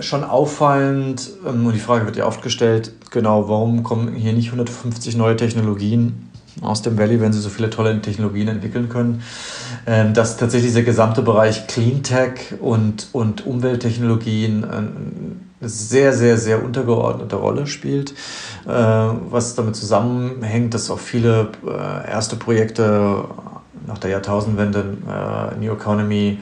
[0.00, 4.48] schon auffallend ähm, und die Frage wird ja oft gestellt, genau, warum kommen hier nicht
[4.48, 6.30] 150 neue Technologien
[6.62, 9.22] aus dem Valley, wenn sie so viele tolle Technologien entwickeln können,
[9.86, 14.88] ähm, dass tatsächlich dieser gesamte Bereich Cleantech und, und Umwelttechnologien eine
[15.60, 18.12] sehr, sehr, sehr untergeordnete Rolle spielt,
[18.66, 23.24] äh, was damit zusammenhängt, dass auch viele äh, erste Projekte
[23.86, 26.38] nach der Jahrtausendwende, äh, New Economy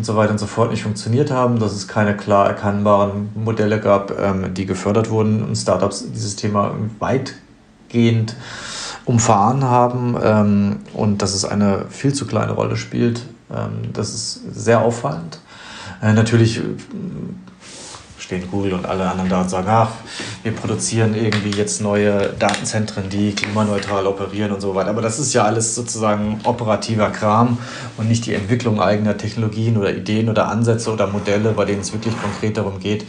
[0.00, 3.80] und so weiter und so fort nicht funktioniert haben, dass es keine klar erkennbaren Modelle
[3.80, 8.34] gab, ähm, die gefördert wurden und Startups dieses Thema weitgehend
[9.04, 13.26] umfahren haben ähm, und dass es eine viel zu kleine Rolle spielt.
[13.54, 15.38] Ähm, das ist sehr auffallend.
[16.00, 16.62] Äh, natürlich
[18.30, 19.90] stehen Google und alle anderen da und sagen, ach,
[20.44, 24.90] wir produzieren irgendwie jetzt neue Datenzentren, die klimaneutral operieren und so weiter.
[24.90, 27.58] Aber das ist ja alles sozusagen operativer Kram
[27.96, 31.92] und nicht die Entwicklung eigener Technologien oder Ideen oder Ansätze oder Modelle, bei denen es
[31.92, 33.02] wirklich konkret darum geht.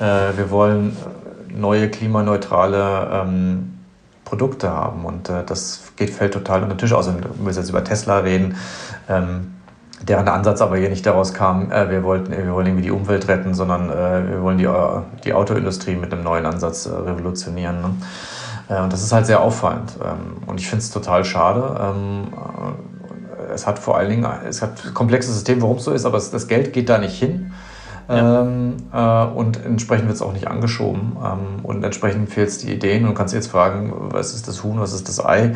[0.00, 0.96] Äh, wir wollen
[1.54, 3.78] neue klimaneutrale ähm,
[4.24, 5.04] Produkte haben.
[5.04, 7.06] Und äh, das geht, fällt total unter den Tisch aus.
[7.06, 8.56] Und wir jetzt über Tesla reden,
[9.08, 9.52] ähm,
[10.02, 13.28] deren Ansatz aber hier nicht daraus kam, äh, wir, wollten, wir wollen irgendwie die Umwelt
[13.28, 17.80] retten, sondern äh, wir wollen die, äh, die Autoindustrie mit einem neuen Ansatz äh, revolutionieren.
[17.80, 17.90] Ne?
[18.68, 19.92] Äh, und das ist halt sehr auffallend.
[20.02, 21.80] Ähm, und ich finde es total schade.
[21.80, 22.28] Ähm,
[23.54, 26.18] es hat vor allen Dingen, es hat ein komplexes System, warum es so ist, aber
[26.18, 27.52] das Geld geht da nicht hin.
[28.08, 28.42] Ja.
[28.42, 31.16] Ähm, äh, und entsprechend wird es auch nicht angeschoben.
[31.24, 33.04] Ähm, und entsprechend fehlt es die Ideen.
[33.04, 35.54] Und du kannst jetzt fragen, was ist das Huhn, was ist das Ei?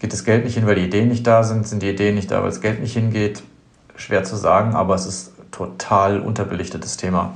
[0.00, 1.68] Geht das Geld nicht hin, weil die Ideen nicht da sind?
[1.68, 3.42] Sind die Ideen nicht da, weil das Geld nicht hingeht?
[3.96, 7.32] Schwer zu sagen, aber es ist total unterbelichtetes Thema.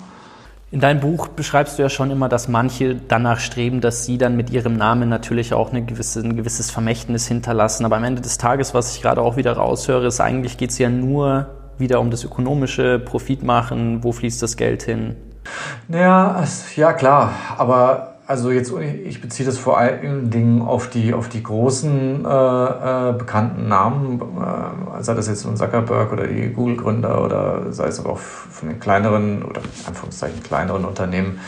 [0.73, 4.37] In deinem Buch beschreibst du ja schon immer, dass manche danach streben, dass sie dann
[4.37, 7.85] mit ihrem Namen natürlich auch eine gewisse, ein gewisses Vermächtnis hinterlassen.
[7.85, 10.79] Aber am Ende des Tages, was ich gerade auch wieder raushöre, ist eigentlich geht es
[10.79, 11.47] ja nur
[11.79, 14.03] wieder um das ökonomische Profit machen?
[14.03, 15.15] Wo fließt das Geld hin?
[15.89, 16.43] Ja,
[16.75, 18.73] ja klar, aber also jetzt,
[19.05, 24.21] ich beziehe das vor allen Dingen auf die, auf die großen äh, äh, bekannten Namen,
[24.21, 28.69] äh, sei das jetzt von Zuckerberg oder die Google-Gründer oder sei es aber auch von
[28.69, 31.39] den kleineren oder in Anführungszeichen kleineren Unternehmen,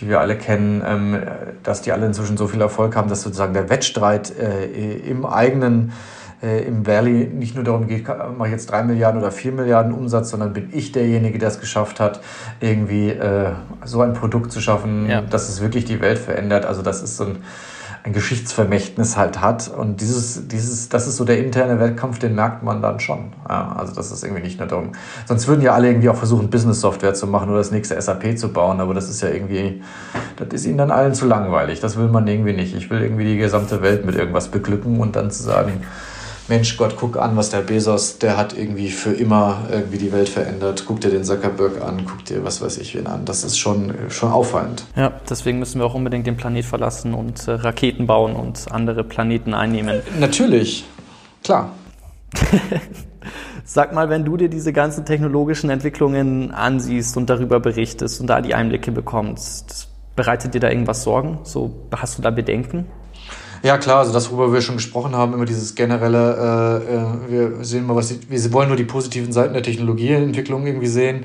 [0.00, 1.22] die wir alle kennen, ähm,
[1.62, 4.64] dass die alle inzwischen so viel Erfolg haben, dass sozusagen der Wettstreit äh,
[5.08, 5.92] im eigenen
[6.44, 10.30] im Valley nicht nur darum geht, mache ich jetzt drei Milliarden oder vier Milliarden Umsatz,
[10.30, 12.20] sondern bin ich derjenige, der es geschafft hat,
[12.60, 13.52] irgendwie äh,
[13.84, 15.20] so ein Produkt zu schaffen, ja.
[15.22, 16.66] dass es wirklich die Welt verändert.
[16.66, 17.36] Also das ist so ein,
[18.04, 19.68] ein Geschichtsvermächtnis halt hat.
[19.68, 23.32] Und dieses, dieses, das ist so der interne Wettkampf, den merkt man dann schon.
[23.48, 24.92] Ja, also das ist irgendwie nicht nur darum.
[25.26, 28.52] Sonst würden ja alle irgendwie auch versuchen, Business-Software zu machen oder das nächste SAP zu
[28.52, 29.82] bauen, aber das ist ja irgendwie,
[30.36, 31.80] das ist ihnen dann allen zu langweilig.
[31.80, 32.76] Das will man irgendwie nicht.
[32.76, 35.80] Ich will irgendwie die gesamte Welt mit irgendwas beglücken und dann zu sagen,
[36.46, 40.28] Mensch Gott, guck an, was der Bezos, der hat irgendwie für immer irgendwie die Welt
[40.28, 40.84] verändert.
[40.86, 43.24] Guck dir den Zuckerberg an, guck dir was weiß ich wen an.
[43.24, 44.84] Das ist schon, schon auffallend.
[44.94, 49.04] Ja, deswegen müssen wir auch unbedingt den Planet verlassen und äh, Raketen bauen und andere
[49.04, 50.00] Planeten einnehmen.
[50.00, 50.84] Äh, natürlich,
[51.42, 51.70] klar.
[53.64, 58.42] Sag mal, wenn du dir diese ganzen technologischen Entwicklungen ansiehst und darüber berichtest und da
[58.42, 61.38] die Einblicke bekommst, bereitet dir da irgendwas Sorgen?
[61.44, 62.84] So, hast du da Bedenken?
[63.64, 67.64] Ja, klar, also das, worüber wir schon gesprochen haben, immer dieses generelle, äh, äh wir
[67.64, 71.24] sehen mal, was die, wir wollen nur die positiven Seiten der Technologieentwicklung irgendwie sehen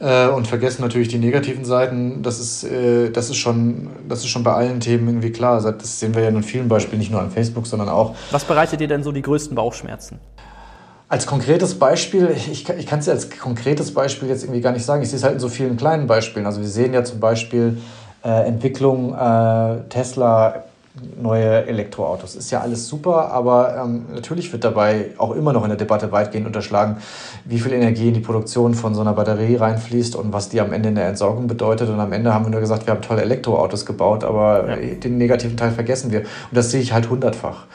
[0.00, 2.24] äh, und vergessen natürlich die negativen Seiten.
[2.24, 5.62] Das ist, äh, das ist schon, das ist schon bei allen Themen irgendwie klar.
[5.62, 8.16] Das sehen wir ja in vielen Beispielen, nicht nur an Facebook, sondern auch.
[8.32, 10.18] Was bereitet dir denn so die größten Bauchschmerzen?
[11.08, 14.84] Als konkretes Beispiel, ich, ich kann es ja als konkretes Beispiel jetzt irgendwie gar nicht
[14.84, 15.04] sagen.
[15.04, 16.46] Ich sehe es halt in so vielen kleinen Beispielen.
[16.46, 17.78] Also wir sehen ja zum Beispiel
[18.24, 20.64] äh, Entwicklung äh, Tesla
[21.20, 22.36] neue Elektroautos.
[22.36, 26.10] Ist ja alles super, aber ähm, natürlich wird dabei auch immer noch in der Debatte
[26.12, 26.96] weitgehend unterschlagen,
[27.44, 30.72] wie viel Energie in die Produktion von so einer Batterie reinfließt und was die am
[30.72, 31.90] Ende in der Entsorgung bedeutet.
[31.90, 34.94] Und am Ende haben wir nur gesagt, wir haben tolle Elektroautos gebaut, aber ja.
[34.94, 36.20] den negativen Teil vergessen wir.
[36.20, 37.66] Und das sehe ich halt hundertfach.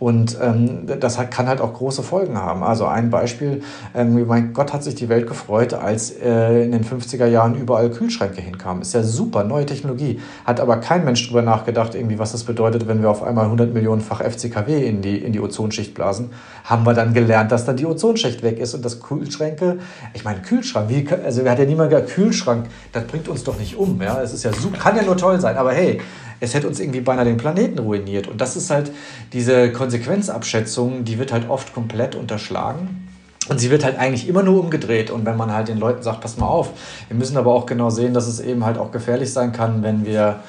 [0.00, 2.62] Und ähm, das hat, kann halt auch große Folgen haben.
[2.62, 3.62] Also ein Beispiel,
[3.94, 7.90] ähm, mein Gott hat sich die Welt gefreut, als äh, in den 50er Jahren überall
[7.90, 8.80] Kühlschränke hinkamen.
[8.80, 10.18] Ist ja super, neue Technologie.
[10.46, 13.74] Hat aber kein Mensch drüber nachgedacht, irgendwie, was das bedeutet, wenn wir auf einmal 100
[13.74, 16.30] Millionenfach FCKW in die, in die Ozonschicht blasen.
[16.64, 19.80] Haben wir dann gelernt, dass dann die Ozonschicht weg ist und das Kühlschränke,
[20.14, 23.58] ich meine, Kühlschrank, wie, also wer hat ja niemand gesagt, Kühlschrank, das bringt uns doch
[23.58, 24.00] nicht um.
[24.00, 24.22] Ja?
[24.22, 26.00] Es ist ja super, kann ja nur toll sein, aber hey,
[26.40, 28.26] es hätte uns irgendwie beinahe den Planeten ruiniert.
[28.26, 28.90] Und das ist halt
[29.32, 33.06] diese Konsequenzabschätzung, die wird halt oft komplett unterschlagen.
[33.48, 35.10] Und sie wird halt eigentlich immer nur umgedreht.
[35.10, 36.70] Und wenn man halt den Leuten sagt, pass mal auf,
[37.08, 40.06] wir müssen aber auch genau sehen, dass es eben halt auch gefährlich sein kann, wenn
[40.06, 40.40] wir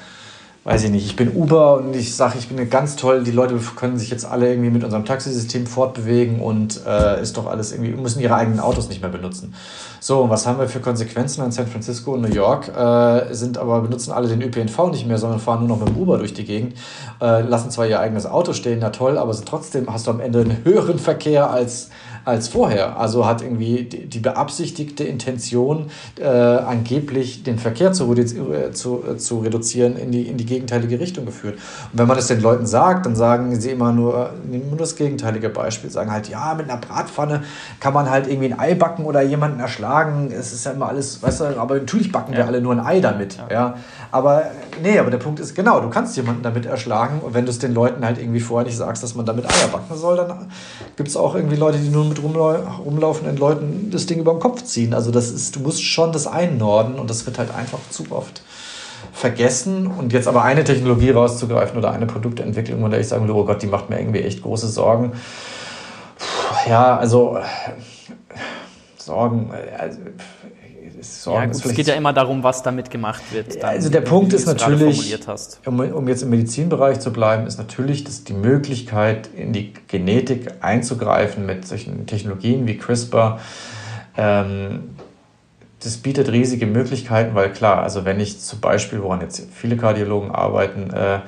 [0.64, 3.58] weiß ich nicht, ich bin Uber und ich sage, ich bin ganz toll, die Leute
[3.74, 7.90] können sich jetzt alle irgendwie mit unserem Taxisystem fortbewegen und äh, ist doch alles irgendwie,
[7.92, 9.54] müssen ihre eigenen Autos nicht mehr benutzen.
[9.98, 12.68] So, und was haben wir für Konsequenzen in San Francisco und New York?
[12.68, 16.00] Äh, sind aber, benutzen alle den ÖPNV nicht mehr, sondern fahren nur noch mit dem
[16.00, 16.74] Uber durch die Gegend,
[17.20, 20.42] äh, lassen zwar ihr eigenes Auto stehen, na toll, aber trotzdem hast du am Ende
[20.42, 21.90] einen höheren Verkehr als
[22.24, 22.98] als vorher.
[22.98, 29.38] Also hat irgendwie die beabsichtigte Intention, äh, angeblich den Verkehr zu, äh, zu, äh, zu
[29.40, 31.54] reduzieren, in die, in die gegenteilige Richtung geführt.
[31.92, 34.96] Und wenn man das den Leuten sagt, dann sagen sie immer nur, nehmen nur das
[34.96, 37.42] gegenteilige Beispiel, sagen halt, ja, mit einer Bratpfanne
[37.80, 40.30] kann man halt irgendwie ein Ei backen oder jemanden erschlagen.
[40.30, 42.38] Es ist ja immer alles, weißt du, aber natürlich backen ja.
[42.38, 43.36] wir alle nur ein Ei damit.
[43.36, 43.46] Ja.
[43.50, 43.74] ja.
[44.10, 44.44] Aber
[44.82, 47.58] nee, aber der Punkt ist genau, du kannst jemanden damit erschlagen und wenn du es
[47.58, 50.50] den Leuten halt irgendwie vorher nicht sagst, dass man damit Eier backen soll, dann
[50.96, 54.62] gibt es auch irgendwie Leute, die nur mit rumlaufenden Leuten das Ding über den Kopf
[54.62, 54.94] ziehen.
[54.94, 58.42] Also das ist, du musst schon das einnorden und das wird halt einfach zu oft
[59.12, 59.86] vergessen.
[59.86, 63.44] Und jetzt aber eine Technologie rauszugreifen oder eine Produktentwicklung, von der ich sagen würde, oh
[63.44, 65.12] Gott, die macht mir irgendwie echt große Sorgen.
[66.68, 67.38] Ja, also
[68.96, 69.98] Sorgen, also,
[71.00, 73.62] Sorgen ja, gut, es geht ja immer darum, was damit gemacht wird.
[73.62, 75.16] Dann, also der Punkt ist natürlich,
[75.66, 80.52] um, um, jetzt im Medizinbereich zu bleiben, ist natürlich dass die Möglichkeit, in die Genetik
[80.60, 83.40] einzugreifen mit solchen Technologien wie CRISPR.
[84.16, 84.94] Ähm,
[85.82, 90.30] das bietet riesige Möglichkeiten, weil klar, also wenn ich zum Beispiel, woran jetzt viele Kardiologen
[90.30, 91.20] arbeiten, äh,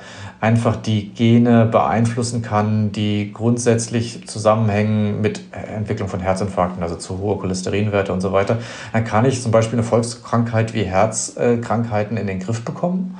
[0.45, 7.39] einfach die Gene beeinflussen kann, die grundsätzlich zusammenhängen mit Entwicklung von Herzinfarkten, also zu hohe
[7.39, 8.59] Cholesterinwerte und so weiter,
[8.93, 13.17] dann kann ich zum Beispiel eine Volkskrankheit wie Herzkrankheiten in den Griff bekommen.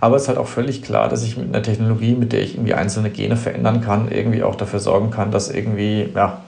[0.00, 2.56] Aber es ist halt auch völlig klar, dass ich mit einer Technologie, mit der ich
[2.56, 6.40] irgendwie einzelne Gene verändern kann, irgendwie auch dafür sorgen kann, dass irgendwie, ja,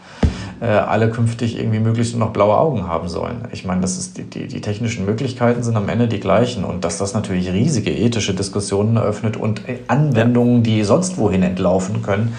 [0.60, 3.46] äh, alle künftig irgendwie möglichst nur noch blaue Augen haben sollen.
[3.52, 6.84] Ich meine, das ist die, die, die technischen Möglichkeiten sind am Ende die gleichen und
[6.84, 12.34] dass das natürlich riesige ethische Diskussionen eröffnet und äh, Anwendungen, die sonst wohin entlaufen können,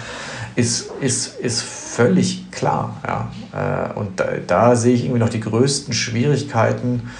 [0.56, 2.96] ist, ist, ist völlig klar.
[3.06, 3.90] Ja.
[3.94, 7.10] Äh, und da, da sehe ich irgendwie noch die größten Schwierigkeiten,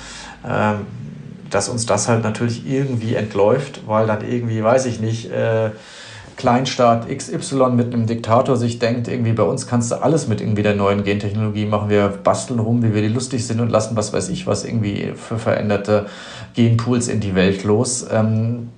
[0.47, 0.87] ähm,
[1.49, 5.31] dass uns das halt natürlich irgendwie entläuft, weil dann irgendwie, weiß ich nicht,
[6.41, 10.63] Kleinstaat XY mit einem Diktator sich denkt, irgendwie bei uns kannst du alles mit irgendwie
[10.63, 11.91] der neuen Gentechnologie machen.
[11.91, 15.13] Wir basteln rum, wie wir die lustig sind und lassen was weiß ich was irgendwie
[15.17, 16.07] für veränderte
[16.55, 18.07] Genpools in die Welt los.
[18.11, 18.71] Ähm,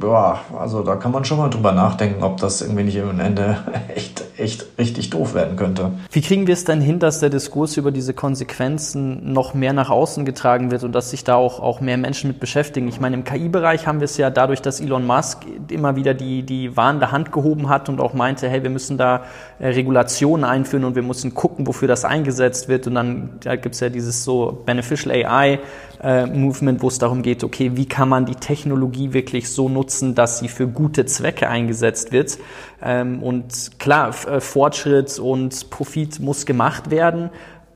[0.00, 3.58] ja, also da kann man schon mal drüber nachdenken, ob das irgendwie nicht am Ende
[3.96, 5.92] echt, echt richtig doof werden könnte.
[6.10, 9.90] Wie kriegen wir es denn hin, dass der Diskurs über diese Konsequenzen noch mehr nach
[9.90, 12.88] außen getragen wird und dass sich da auch, auch mehr Menschen mit beschäftigen?
[12.88, 16.42] Ich meine, im KI-Bereich haben wir es ja dadurch, dass Elon Musk immer wieder die,
[16.42, 19.24] die warnende Hand gehoben hat und auch meinte, hey, wir müssen da
[19.58, 22.86] äh, Regulationen einführen und wir müssen gucken, wofür das eingesetzt wird.
[22.86, 25.60] Und dann da gibt es ja dieses so Beneficial AI
[26.02, 30.14] äh, Movement, wo es darum geht, okay, wie kann man die Technologie wirklich so nutzen,
[30.14, 32.38] dass sie für gute Zwecke eingesetzt wird.
[32.82, 37.30] Ähm, und klar, äh, Fortschritt und Profit muss gemacht werden,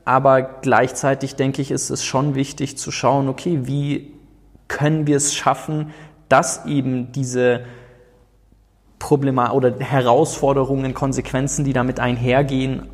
[0.05, 4.13] aber gleichzeitig denke ich, ist es schon wichtig zu schauen, okay, wie
[4.67, 5.91] können wir es schaffen,
[6.29, 7.61] dass eben diese
[8.99, 12.89] Problema oder Herausforderungen, Konsequenzen, die damit einhergehen,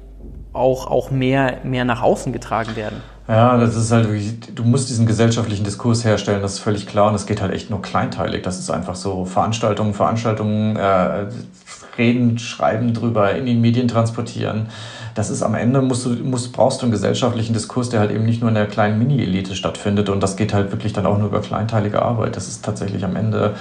[0.53, 3.01] auch, auch mehr, mehr nach außen getragen werden.
[3.29, 7.09] Ja, das ist halt wirklich, du musst diesen gesellschaftlichen Diskurs herstellen, das ist völlig klar
[7.09, 8.41] und es geht halt echt nur kleinteilig.
[8.41, 11.27] Das ist einfach so Veranstaltungen, Veranstaltungen, äh,
[11.99, 14.69] reden, schreiben drüber, in die Medien transportieren.
[15.13, 18.25] Das ist am Ende, musst du, musst, brauchst du einen gesellschaftlichen Diskurs, der halt eben
[18.25, 21.27] nicht nur in der kleinen Mini-Elite stattfindet und das geht halt wirklich dann auch nur
[21.27, 22.35] über kleinteilige Arbeit.
[22.35, 23.53] Das ist tatsächlich am Ende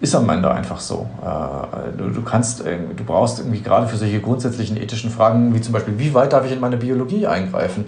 [0.00, 1.08] ist am Ende einfach so.
[1.24, 5.98] Äh, du, kannst, du brauchst irgendwie gerade für solche grundsätzlichen ethischen Fragen, wie zum Beispiel,
[5.98, 7.86] wie weit darf ich in meine Biologie eingreifen?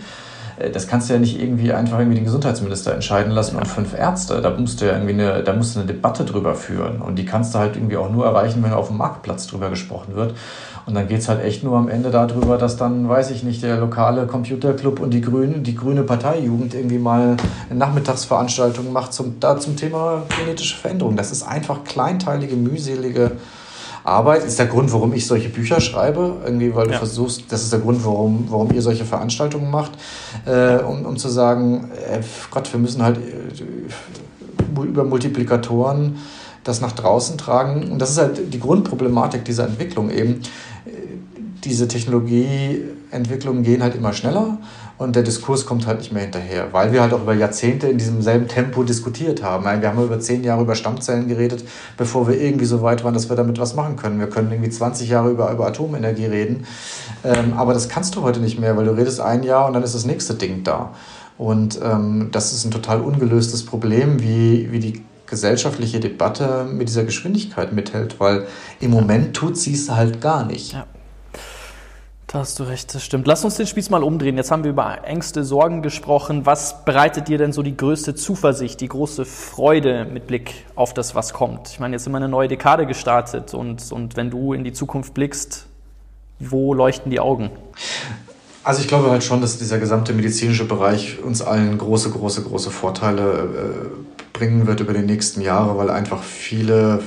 [0.59, 3.95] Äh, das kannst du ja nicht irgendwie einfach irgendwie den Gesundheitsminister entscheiden lassen und fünf
[3.97, 4.41] Ärzte.
[4.41, 7.01] Da musst du ja irgendwie eine, da musst du eine Debatte drüber führen.
[7.01, 10.15] Und die kannst du halt irgendwie auch nur erreichen, wenn auf dem Marktplatz drüber gesprochen
[10.15, 10.35] wird.
[10.87, 13.63] Und dann geht es halt echt nur am Ende darüber, dass dann, weiß ich nicht,
[13.63, 17.39] der lokale Computerclub und die Grünen, die grüne Parteijugend irgendwie mal
[17.71, 21.17] eine Nachmittagsveranstaltung macht zum, da zum Thema genetische Veränderung.
[21.17, 23.33] Das ist einfach kleinteilige, mühselige
[24.05, 24.45] Arbeit.
[24.45, 26.37] Ist der Grund, warum ich solche Bücher schreibe.
[26.45, 26.99] Irgendwie, weil du ja.
[26.99, 29.93] versuchst, das ist der Grund, warum, warum ihr solche Veranstaltungen macht,
[30.45, 36.17] äh, um, um zu sagen, äh, Gott, wir müssen halt äh, über Multiplikatoren
[36.63, 37.91] das nach draußen tragen.
[37.91, 40.41] Und das ist halt die Grundproblematik dieser Entwicklung eben
[41.65, 44.59] diese Technologieentwicklungen gehen halt immer schneller
[44.97, 47.99] und der Diskurs kommt halt nicht mehr hinterher, weil wir halt auch über Jahrzehnte in
[47.99, 49.65] diesem selben Tempo diskutiert haben.
[49.65, 51.65] Wir haben über zehn Jahre über Stammzellen geredet,
[51.97, 54.21] bevor wir irgendwie so weit waren, dass wir damit was machen können.
[54.21, 56.67] Wir können irgendwie 20 Jahre über, über Atomenergie reden,
[57.25, 59.83] ähm, aber das kannst du heute nicht mehr, weil du redest ein Jahr und dann
[59.83, 60.93] ist das nächste Ding da.
[61.37, 67.03] Und ähm, das ist ein total ungelöstes Problem, wie, wie die gesellschaftliche Debatte mit dieser
[67.03, 68.47] Geschwindigkeit mithält, weil
[68.81, 70.75] im Moment tut sie es halt gar nicht.
[70.75, 70.87] Ja.
[72.35, 73.29] Da hast du recht, das stimmt.
[73.29, 74.37] Lass uns den Spieß mal umdrehen.
[74.37, 76.45] Jetzt haben wir über Ängste, Sorgen gesprochen.
[76.45, 81.15] Was bereitet dir denn so die größte Zuversicht, die große Freude mit Blick auf das,
[81.15, 81.69] was kommt?
[81.69, 84.73] Ich meine, jetzt sind wir eine neue Dekade gestartet und, und wenn du in die
[84.73, 85.67] Zukunft blickst,
[86.41, 87.51] wo leuchten die Augen?
[88.65, 92.73] Also ich glaube halt schon, dass dieser gesamte medizinische Bereich uns allen große, große, große
[92.73, 97.01] Vorteile äh, bringen wird über die nächsten Jahre, weil einfach viele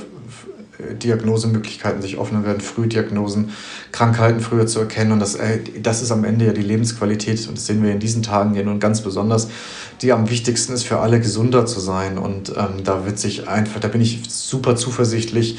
[1.02, 3.50] Diagnosemöglichkeiten sich öffnen werden, Frühdiagnosen,
[3.92, 5.12] Krankheiten früher zu erkennen.
[5.12, 7.98] Und das, äh, das ist am Ende ja die Lebensqualität, und das sehen wir in
[7.98, 9.48] diesen Tagen ja nun ganz besonders,
[10.02, 12.18] die am wichtigsten ist für alle, gesunder zu sein.
[12.18, 15.58] Und ähm, da wird sich einfach, da bin ich super zuversichtlich.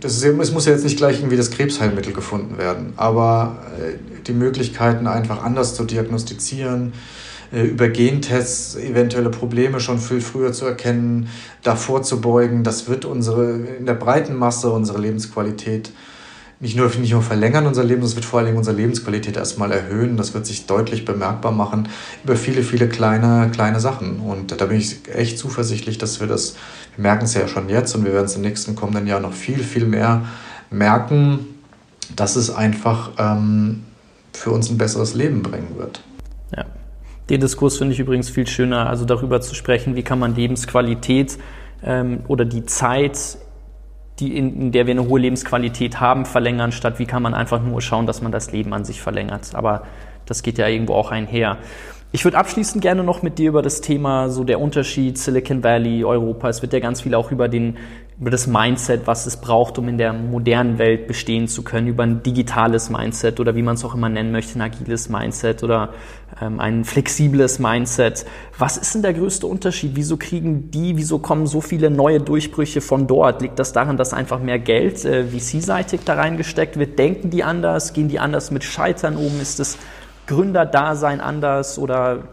[0.00, 4.22] Das ist, es muss ja jetzt nicht gleich irgendwie das Krebsheilmittel gefunden werden, aber äh,
[4.26, 6.92] die Möglichkeiten einfach anders zu diagnostizieren,
[7.52, 11.28] über Gentests eventuelle Probleme schon viel früher zu erkennen,
[11.62, 12.62] davor zu beugen.
[12.62, 15.90] Das wird unsere, in der breiten Masse unsere Lebensqualität
[16.60, 20.18] nicht nur, nicht nur verlängern, unser Leben, das wird vor allem unsere Lebensqualität erstmal erhöhen.
[20.18, 21.88] Das wird sich deutlich bemerkbar machen
[22.22, 24.20] über viele, viele kleine, kleine Sachen.
[24.20, 26.56] Und da bin ich echt zuversichtlich, dass wir das,
[26.96, 29.32] wir merken es ja schon jetzt und wir werden es im nächsten kommenden Jahr noch
[29.32, 30.26] viel, viel mehr
[30.70, 31.46] merken,
[32.14, 33.84] dass es einfach ähm,
[34.34, 36.02] für uns ein besseres Leben bringen wird.
[37.30, 41.38] Den Diskurs finde ich übrigens viel schöner, also darüber zu sprechen, wie kann man Lebensqualität
[41.84, 43.38] ähm, oder die Zeit,
[44.18, 47.62] die in, in, der wir eine hohe Lebensqualität haben, verlängern, statt wie kann man einfach
[47.62, 49.54] nur schauen, dass man das Leben an sich verlängert.
[49.54, 49.84] Aber
[50.26, 51.58] das geht ja irgendwo auch einher.
[52.10, 56.04] Ich würde abschließend gerne noch mit dir über das Thema so der Unterschied Silicon Valley,
[56.04, 56.48] Europa.
[56.48, 57.76] Es wird ja ganz viel auch über den
[58.20, 62.02] über das Mindset, was es braucht, um in der modernen Welt bestehen zu können, über
[62.02, 65.94] ein digitales Mindset oder wie man es auch immer nennen möchte, ein agiles Mindset oder
[66.38, 68.26] ähm, ein flexibles Mindset.
[68.58, 69.92] Was ist denn der größte Unterschied?
[69.94, 73.40] Wieso kriegen die, wieso kommen so viele neue Durchbrüche von dort?
[73.40, 76.98] Liegt das daran, dass einfach mehr Geld äh, VC-seitig da reingesteckt wird?
[76.98, 77.94] Denken die anders?
[77.94, 79.40] Gehen die anders mit Scheitern um?
[79.40, 79.78] Ist das
[80.26, 82.24] Gründerdasein anders oder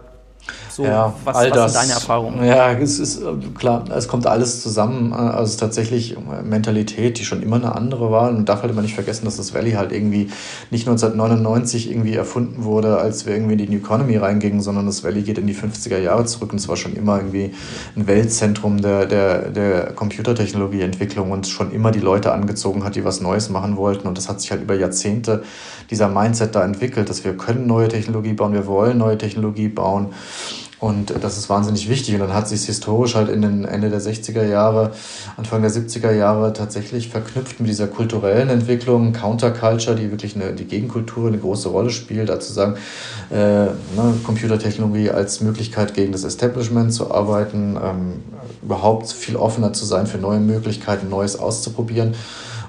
[0.69, 2.45] so, ja, was, all was das, sind deine Erfahrungen?
[2.45, 3.25] Ja, es ist äh,
[3.57, 5.11] klar, es kommt alles zusammen.
[5.11, 8.29] Äh, also tatsächlich äh, Mentalität, die schon immer eine andere war.
[8.29, 10.29] Und darf halt immer nicht vergessen, dass das Valley halt irgendwie
[10.69, 15.03] nicht 1999 irgendwie erfunden wurde, als wir irgendwie in die New Economy reingingen, sondern das
[15.03, 17.53] Valley geht in die 50er Jahre zurück und es war schon immer irgendwie
[17.95, 23.19] ein Weltzentrum der, der, der Computertechnologieentwicklung und schon immer die Leute angezogen hat, die was
[23.19, 24.07] Neues machen wollten.
[24.07, 25.43] Und das hat sich halt über Jahrzehnte
[25.89, 30.13] dieser Mindset da entwickelt, dass wir können neue Technologie bauen, wir wollen neue Technologie bauen.
[30.79, 32.13] Und das ist wahnsinnig wichtig.
[32.13, 34.91] Und dann hat sich historisch halt in den Ende der 60er Jahre,
[35.35, 40.65] Anfang der 70er Jahre tatsächlich verknüpft mit dieser kulturellen Entwicklung, Counterculture, die wirklich eine, die
[40.65, 42.75] Gegenkultur eine große Rolle spielt, dazu sagen,
[43.31, 43.73] äh, ne,
[44.23, 48.23] Computertechnologie als Möglichkeit gegen das Establishment zu arbeiten, ähm,
[48.61, 52.13] überhaupt viel offener zu sein für neue Möglichkeiten, Neues auszuprobieren.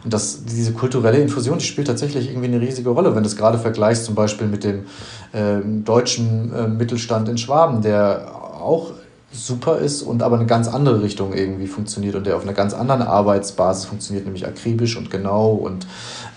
[0.05, 3.36] Und das, diese kulturelle Infusion, die spielt tatsächlich irgendwie eine riesige Rolle, wenn du es
[3.36, 4.84] gerade vergleichst, zum Beispiel mit dem
[5.32, 8.92] äh, deutschen äh, Mittelstand in Schwaben, der auch
[9.31, 12.72] super ist und aber eine ganz andere Richtung irgendwie funktioniert und der auf einer ganz
[12.72, 15.87] anderen Arbeitsbasis funktioniert, nämlich akribisch und genau und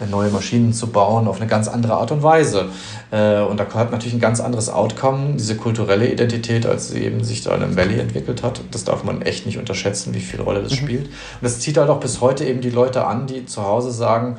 [0.02, 2.66] äh, neue Maschinen zu bauen auf eine ganz andere Art und Weise.
[3.12, 7.24] Äh, und da hat natürlich ein ganz anderes Outcome, diese kulturelle Identität, als sie eben
[7.24, 8.62] sich da in einem Valley entwickelt hat.
[8.72, 10.78] Das darf man echt nicht unterschätzen, wie viel Rolle das mhm.
[10.78, 11.06] spielt.
[11.06, 14.38] Und das zieht halt auch bis heute eben die Leute an, die zu Hause sagen,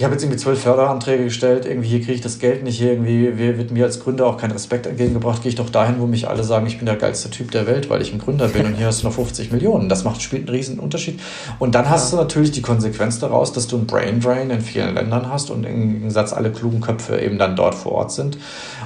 [0.00, 2.92] ich habe jetzt irgendwie zwölf Förderanträge gestellt, irgendwie hier kriege ich das Geld nicht, hier
[2.92, 6.26] irgendwie wird mir als Gründer auch kein Respekt entgegengebracht, gehe ich doch dahin, wo mich
[6.26, 8.76] alle sagen, ich bin der geilste Typ der Welt, weil ich ein Gründer bin und
[8.78, 9.90] hier hast du noch 50 Millionen.
[9.90, 11.20] Das macht, spielt einen riesen Unterschied.
[11.58, 12.16] Und dann hast ja.
[12.16, 15.64] du natürlich die Konsequenz daraus, dass du einen Brain Drain in vielen Ländern hast und
[15.64, 18.38] im Gegensatz alle klugen Köpfe eben dann dort vor Ort sind.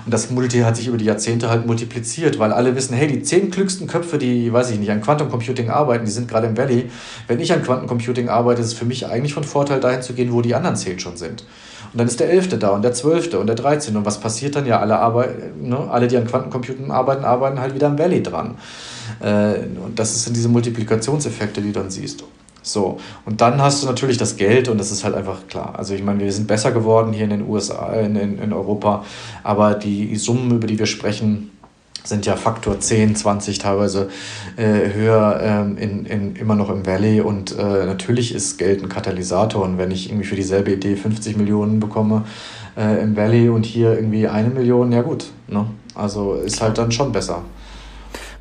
[0.04, 3.22] Und das Multi hat sich über die Jahrzehnte halt multipliziert, weil alle wissen, hey, die
[3.22, 6.56] zehn klügsten Köpfe, die, weiß ich nicht, an Quantum Computing arbeiten, die sind gerade im
[6.56, 6.90] Valley.
[7.26, 10.12] Wenn ich an Quantum Computing arbeite, ist es für mich eigentlich von Vorteil, dahin zu
[10.12, 11.44] gehen, wo die anderen zehn schon sind.
[11.92, 13.98] Und dann ist der Elfte da und der Zwölfte und der Dreizehnte.
[13.98, 14.66] Und was passiert dann?
[14.66, 18.56] Ja, alle, Arbeit, ne, alle die an Quantencomputern arbeiten, arbeiten halt wieder am Valley dran.
[19.20, 22.24] Äh, und das sind diese Multiplikationseffekte, die du dann siehst.
[22.64, 25.74] So, und dann hast du natürlich das Geld und das ist halt einfach klar.
[25.76, 29.04] Also ich meine, wir sind besser geworden hier in den USA, in, in, in Europa,
[29.42, 31.50] aber die Summen, über die wir sprechen,
[32.04, 34.08] sind ja Faktor 10, 20 teilweise
[34.56, 38.88] äh, höher ähm, in, in, immer noch im Valley und äh, natürlich ist Geld ein
[38.88, 42.24] Katalysator und wenn ich irgendwie für dieselbe Idee 50 Millionen bekomme
[42.76, 45.66] äh, im Valley und hier irgendwie eine Million, ja gut, ne?
[45.94, 47.42] also ist halt dann schon besser.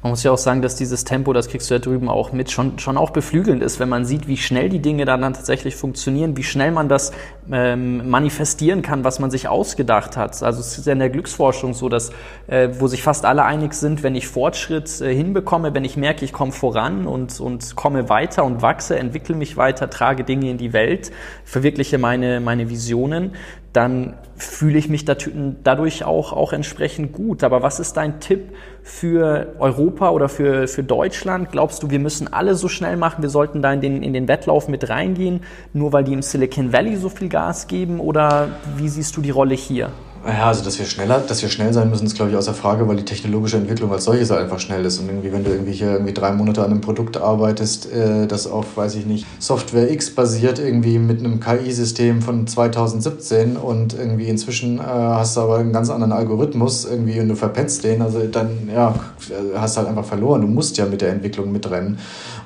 [0.03, 2.51] Man muss ja auch sagen, dass dieses Tempo, das kriegst du ja drüben auch mit,
[2.51, 5.77] schon, schon auch beflügelnd ist, wenn man sieht, wie schnell die Dinge dann, dann tatsächlich
[5.77, 7.13] funktionieren, wie schnell man das
[7.49, 10.43] ähm, manifestieren kann, was man sich ausgedacht hat.
[10.43, 12.11] Also es ist ja in der Glücksforschung so, dass,
[12.47, 16.25] äh, wo sich fast alle einig sind, wenn ich Fortschritt äh, hinbekomme, wenn ich merke,
[16.25, 20.57] ich komme voran und, und komme weiter und wachse, entwickle mich weiter, trage Dinge in
[20.57, 21.13] die Welt,
[21.45, 23.35] verwirkliche meine, meine Visionen,
[23.73, 27.43] dann fühle ich mich dadurch auch, auch entsprechend gut.
[27.43, 28.53] Aber was ist dein Tipp
[28.83, 31.51] für Europa oder für, für Deutschland?
[31.51, 34.27] Glaubst du, wir müssen alle so schnell machen, wir sollten da in den, in den
[34.27, 35.41] Wettlauf mit reingehen,
[35.73, 37.99] nur weil die im Silicon Valley so viel Gas geben?
[37.99, 39.89] Oder wie siehst du die Rolle hier?
[40.25, 42.87] Ja, also dass wir schneller, dass wir schnell sein müssen, ist glaube ich außer Frage,
[42.87, 44.99] weil die technologische Entwicklung als solches halt einfach schnell ist.
[44.99, 48.47] Und irgendwie, wenn du irgendwie hier irgendwie drei Monate an einem Produkt arbeitest, äh, das
[48.47, 54.29] auf, weiß ich nicht, Software X basiert, irgendwie mit einem KI-System von 2017 und irgendwie
[54.29, 58.25] inzwischen äh, hast du aber einen ganz anderen Algorithmus irgendwie und du verpetzt den, also
[58.25, 58.95] dann ja,
[59.55, 60.39] hast du halt einfach verloren.
[60.39, 61.97] Du musst ja mit der Entwicklung mitrennen.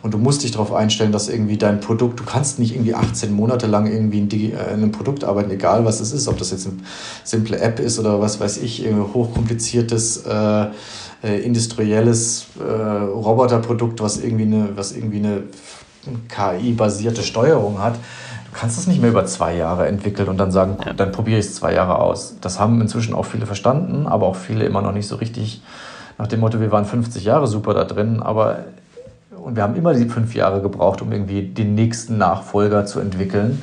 [0.03, 3.31] Und du musst dich darauf einstellen, dass irgendwie dein Produkt, du kannst nicht irgendwie 18
[3.33, 6.37] Monate lang irgendwie in, die, äh, in einem Produkt arbeiten, egal was es ist, ob
[6.37, 6.77] das jetzt eine
[7.23, 10.67] simple App ist oder was weiß ich, hochkompliziertes äh,
[11.23, 15.43] äh, industrielles äh, Roboterprodukt, was irgendwie eine, was irgendwie eine
[16.29, 17.95] KI-basierte Steuerung hat.
[17.95, 20.93] Du kannst das nicht mehr über zwei Jahre entwickeln und dann sagen, ja.
[20.93, 22.35] dann probiere ich es zwei Jahre aus.
[22.41, 25.61] Das haben inzwischen auch viele verstanden, aber auch viele immer noch nicht so richtig
[26.17, 28.65] nach dem Motto, wir waren 50 Jahre super da drin, aber
[29.47, 33.61] und wir haben immer die fünf Jahre gebraucht, um irgendwie den nächsten Nachfolger zu entwickeln.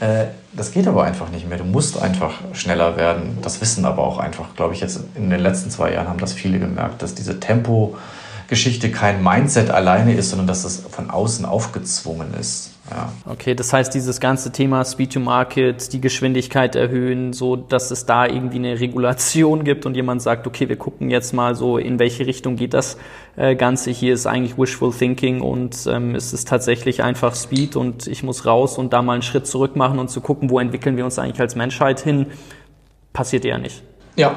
[0.00, 1.56] Äh, das geht aber einfach nicht mehr.
[1.56, 3.38] Du musst einfach schneller werden.
[3.40, 6.32] Das wissen aber auch einfach, glaube ich, jetzt in den letzten zwei Jahren haben das
[6.32, 12.34] viele gemerkt, dass diese Tempo-Geschichte kein Mindset alleine ist, sondern dass das von außen aufgezwungen
[12.34, 12.69] ist.
[12.90, 13.12] Ja.
[13.24, 18.04] Okay, das heißt, dieses ganze Thema Speed to Market, die Geschwindigkeit erhöhen, so dass es
[18.04, 21.98] da irgendwie eine Regulation gibt und jemand sagt, okay, wir gucken jetzt mal so, in
[22.00, 22.96] welche Richtung geht das
[23.36, 23.90] äh, Ganze.
[23.90, 28.44] Hier ist eigentlich Wishful Thinking und ähm, es ist tatsächlich einfach Speed und ich muss
[28.44, 31.18] raus und da mal einen Schritt zurück machen und zu gucken, wo entwickeln wir uns
[31.18, 32.26] eigentlich als Menschheit hin,
[33.12, 33.82] passiert eher nicht.
[34.16, 34.36] Ja,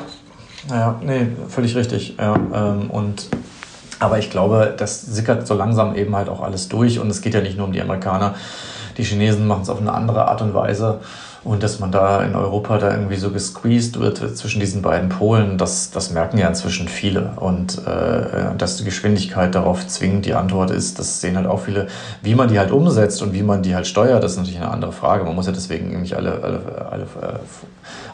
[0.70, 2.16] ja, nee, völlig richtig.
[2.18, 3.30] Ja, ähm, und
[4.04, 7.00] aber ich glaube, das sickert so langsam eben halt auch alles durch.
[7.00, 8.36] Und es geht ja nicht nur um die Amerikaner.
[8.98, 11.00] Die Chinesen machen es auf eine andere Art und Weise.
[11.44, 15.58] Und dass man da in Europa da irgendwie so gesqueezed wird zwischen diesen beiden Polen,
[15.58, 17.34] das, das merken ja inzwischen viele.
[17.36, 21.88] Und äh, dass die Geschwindigkeit darauf zwingend die Antwort ist, das sehen halt auch viele.
[22.22, 24.72] Wie man die halt umsetzt und wie man die halt steuert, das ist natürlich eine
[24.72, 25.26] andere Frage.
[25.26, 27.08] Man muss ja deswegen nicht alle, alle, alle,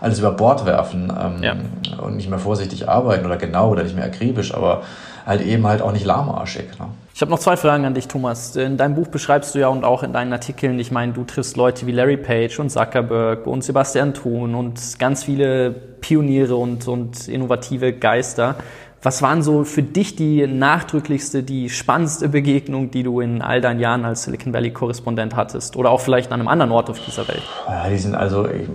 [0.01, 1.55] alles über Bord werfen ähm, ja.
[2.01, 4.55] und nicht mehr vorsichtig arbeiten oder genau oder nicht mehr akribisch.
[4.55, 4.81] Aber
[5.29, 6.79] halt eben halt auch nicht lahmarschig.
[6.79, 6.87] Ne?
[7.13, 8.55] Ich habe noch zwei Fragen an dich, Thomas.
[8.55, 11.55] In deinem Buch beschreibst du ja und auch in deinen Artikeln, ich meine, du triffst
[11.55, 17.27] Leute wie Larry Page und Zuckerberg und Sebastian Thun und ganz viele Pioniere und, und
[17.27, 18.55] innovative Geister.
[19.03, 23.79] Was waren so für dich die nachdrücklichste, die spannendste Begegnung, die du in all deinen
[23.79, 25.77] Jahren als Silicon Valley Korrespondent hattest?
[25.77, 27.43] Oder auch vielleicht an einem anderen Ort auf dieser Welt?
[27.67, 28.67] Ja, die sind also, ich,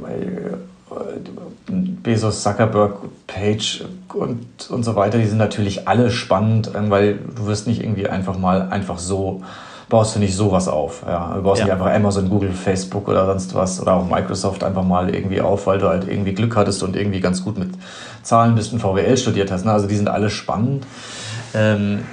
[2.02, 7.46] Bezos, Zuckerberg, Page und, und so weiter, die sind natürlich alle spannend, ähm, weil du
[7.46, 9.42] wirst nicht irgendwie einfach mal einfach so,
[9.88, 11.02] baust du nicht sowas auf.
[11.06, 11.34] Ja.
[11.34, 11.66] Du baust ja.
[11.66, 15.66] nicht einfach Amazon, Google, Facebook oder sonst was oder auch Microsoft einfach mal irgendwie auf,
[15.66, 17.70] weil du halt irgendwie Glück hattest und irgendwie ganz gut mit
[18.22, 19.64] Zahlen bist und VWL studiert hast.
[19.64, 19.72] Ne?
[19.72, 20.86] Also die sind alle spannend.
[21.54, 22.04] Ähm,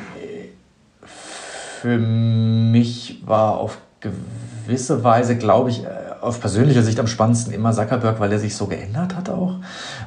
[1.81, 5.83] für mich war auf gewisse Weise, glaube ich,
[6.21, 9.55] auf persönlicher Sicht am spannendsten immer Zuckerberg, weil er sich so geändert hat auch.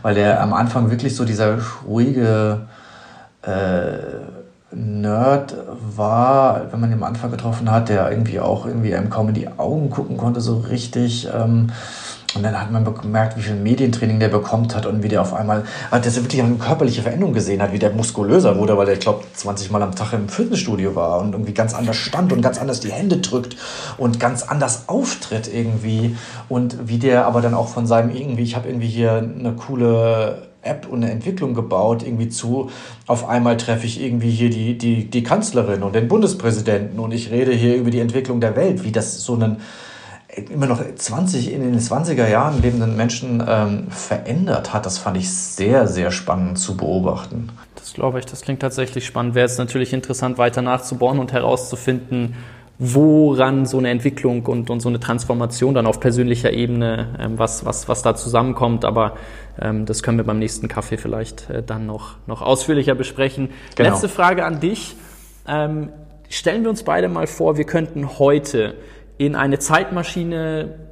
[0.03, 2.63] Weil er am Anfang wirklich so dieser ruhige
[3.43, 3.99] äh,
[4.71, 5.55] Nerd
[5.97, 9.35] war, wenn man ihn am Anfang getroffen hat, der irgendwie auch irgendwie einem kaum in
[9.35, 11.29] die Augen gucken konnte, so richtig.
[11.33, 11.69] Ähm,
[12.35, 15.35] und dann hat man gemerkt, wie viel Medientraining der bekommt hat und wie der auf
[15.35, 18.95] einmal, dass er wirklich eine körperliche Veränderung gesehen hat, wie der muskulöser wurde, weil er,
[18.95, 22.43] ich glaube, 20 Mal am Tag im Fitnessstudio war und irgendwie ganz anders stand und
[22.43, 23.57] ganz anders die Hände drückt
[23.99, 26.17] und ganz anders auftritt irgendwie.
[26.49, 30.49] Und wie der aber dann auch von seinem irgendwie, ich habe irgendwie hier eine coole
[30.63, 32.71] App und eine Entwicklung gebaut, irgendwie zu,
[33.07, 37.31] auf einmal treffe ich irgendwie hier die, die, die Kanzlerin und den Bundespräsidenten und ich
[37.31, 39.59] rede hier über die Entwicklung der Welt, wie das so einen
[40.37, 45.31] immer noch 20 in den 20er Jahren lebenden Menschen ähm, verändert hat, das fand ich
[45.31, 47.51] sehr, sehr spannend zu beobachten.
[47.77, 49.35] Das glaube ich, das klingt tatsächlich spannend.
[49.35, 52.35] Wäre es natürlich interessant, weiter nachzubohren und herauszufinden,
[52.79, 57.65] woran so eine Entwicklung und, und so eine Transformation dann auf persönlicher Ebene, ähm, was,
[57.65, 58.85] was, was da zusammenkommt.
[58.85, 59.17] Aber
[59.61, 63.51] ähm, das können wir beim nächsten Kaffee vielleicht äh, dann noch, noch ausführlicher besprechen.
[63.77, 63.91] Genau.
[63.91, 64.97] Letzte Frage an dich.
[65.47, 65.91] Ähm,
[66.29, 68.75] stellen wir uns beide mal vor, wir könnten heute
[69.19, 70.85] in eine Zeitmaschine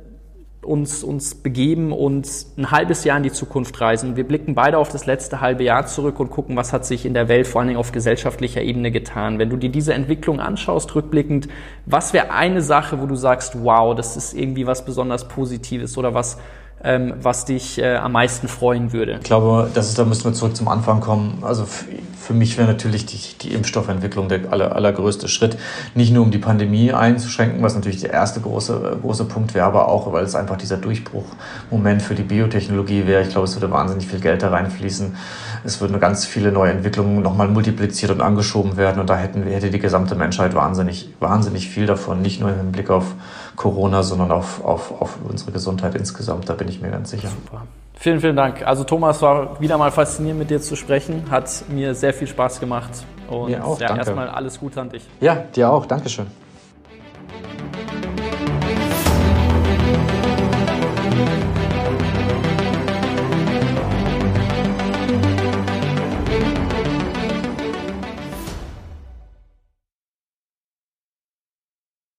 [0.64, 4.16] uns, uns begeben und ein halbes Jahr in die Zukunft reisen.
[4.16, 7.14] Wir blicken beide auf das letzte halbe Jahr zurück und gucken, was hat sich in
[7.14, 9.38] der Welt vor allen Dingen auf gesellschaftlicher Ebene getan.
[9.38, 11.48] Wenn du dir diese Entwicklung anschaust, rückblickend,
[11.84, 16.14] was wäre eine Sache, wo du sagst, wow, das ist irgendwie was besonders Positives oder
[16.14, 16.38] was
[16.84, 19.18] ähm, was dich äh, am meisten freuen würde?
[19.20, 21.38] Ich glaube, das ist, da müssen wir zurück zum Anfang kommen.
[21.42, 25.56] Also für mich wäre natürlich die, die Impfstoffentwicklung der aller, allergrößte Schritt.
[25.94, 29.88] Nicht nur um die Pandemie einzuschränken, was natürlich der erste große, große Punkt wäre, aber
[29.88, 33.22] auch, weil es einfach dieser Durchbruchmoment für die Biotechnologie wäre.
[33.22, 35.16] Ich glaube, es würde wahnsinnig viel Geld da reinfließen.
[35.64, 39.70] Es würden ganz viele neue Entwicklungen nochmal multipliziert und angeschoben werden und da hätten, hätte
[39.70, 42.22] die gesamte Menschheit wahnsinnig, wahnsinnig viel davon.
[42.22, 43.14] Nicht nur im Blick auf
[43.56, 46.48] Corona, sondern auf, auf, auf unsere Gesundheit insgesamt.
[46.48, 47.28] Da bin ich mir ganz sicher.
[47.28, 47.62] Super.
[47.94, 48.66] Vielen, vielen Dank.
[48.66, 51.30] Also Thomas, war wieder mal faszinierend mit dir zu sprechen.
[51.30, 52.90] Hat mir sehr viel Spaß gemacht.
[53.28, 55.06] Und mir auch, ja, erstmal alles Gute an dich.
[55.20, 55.86] Ja, dir auch.
[55.86, 56.26] Dankeschön.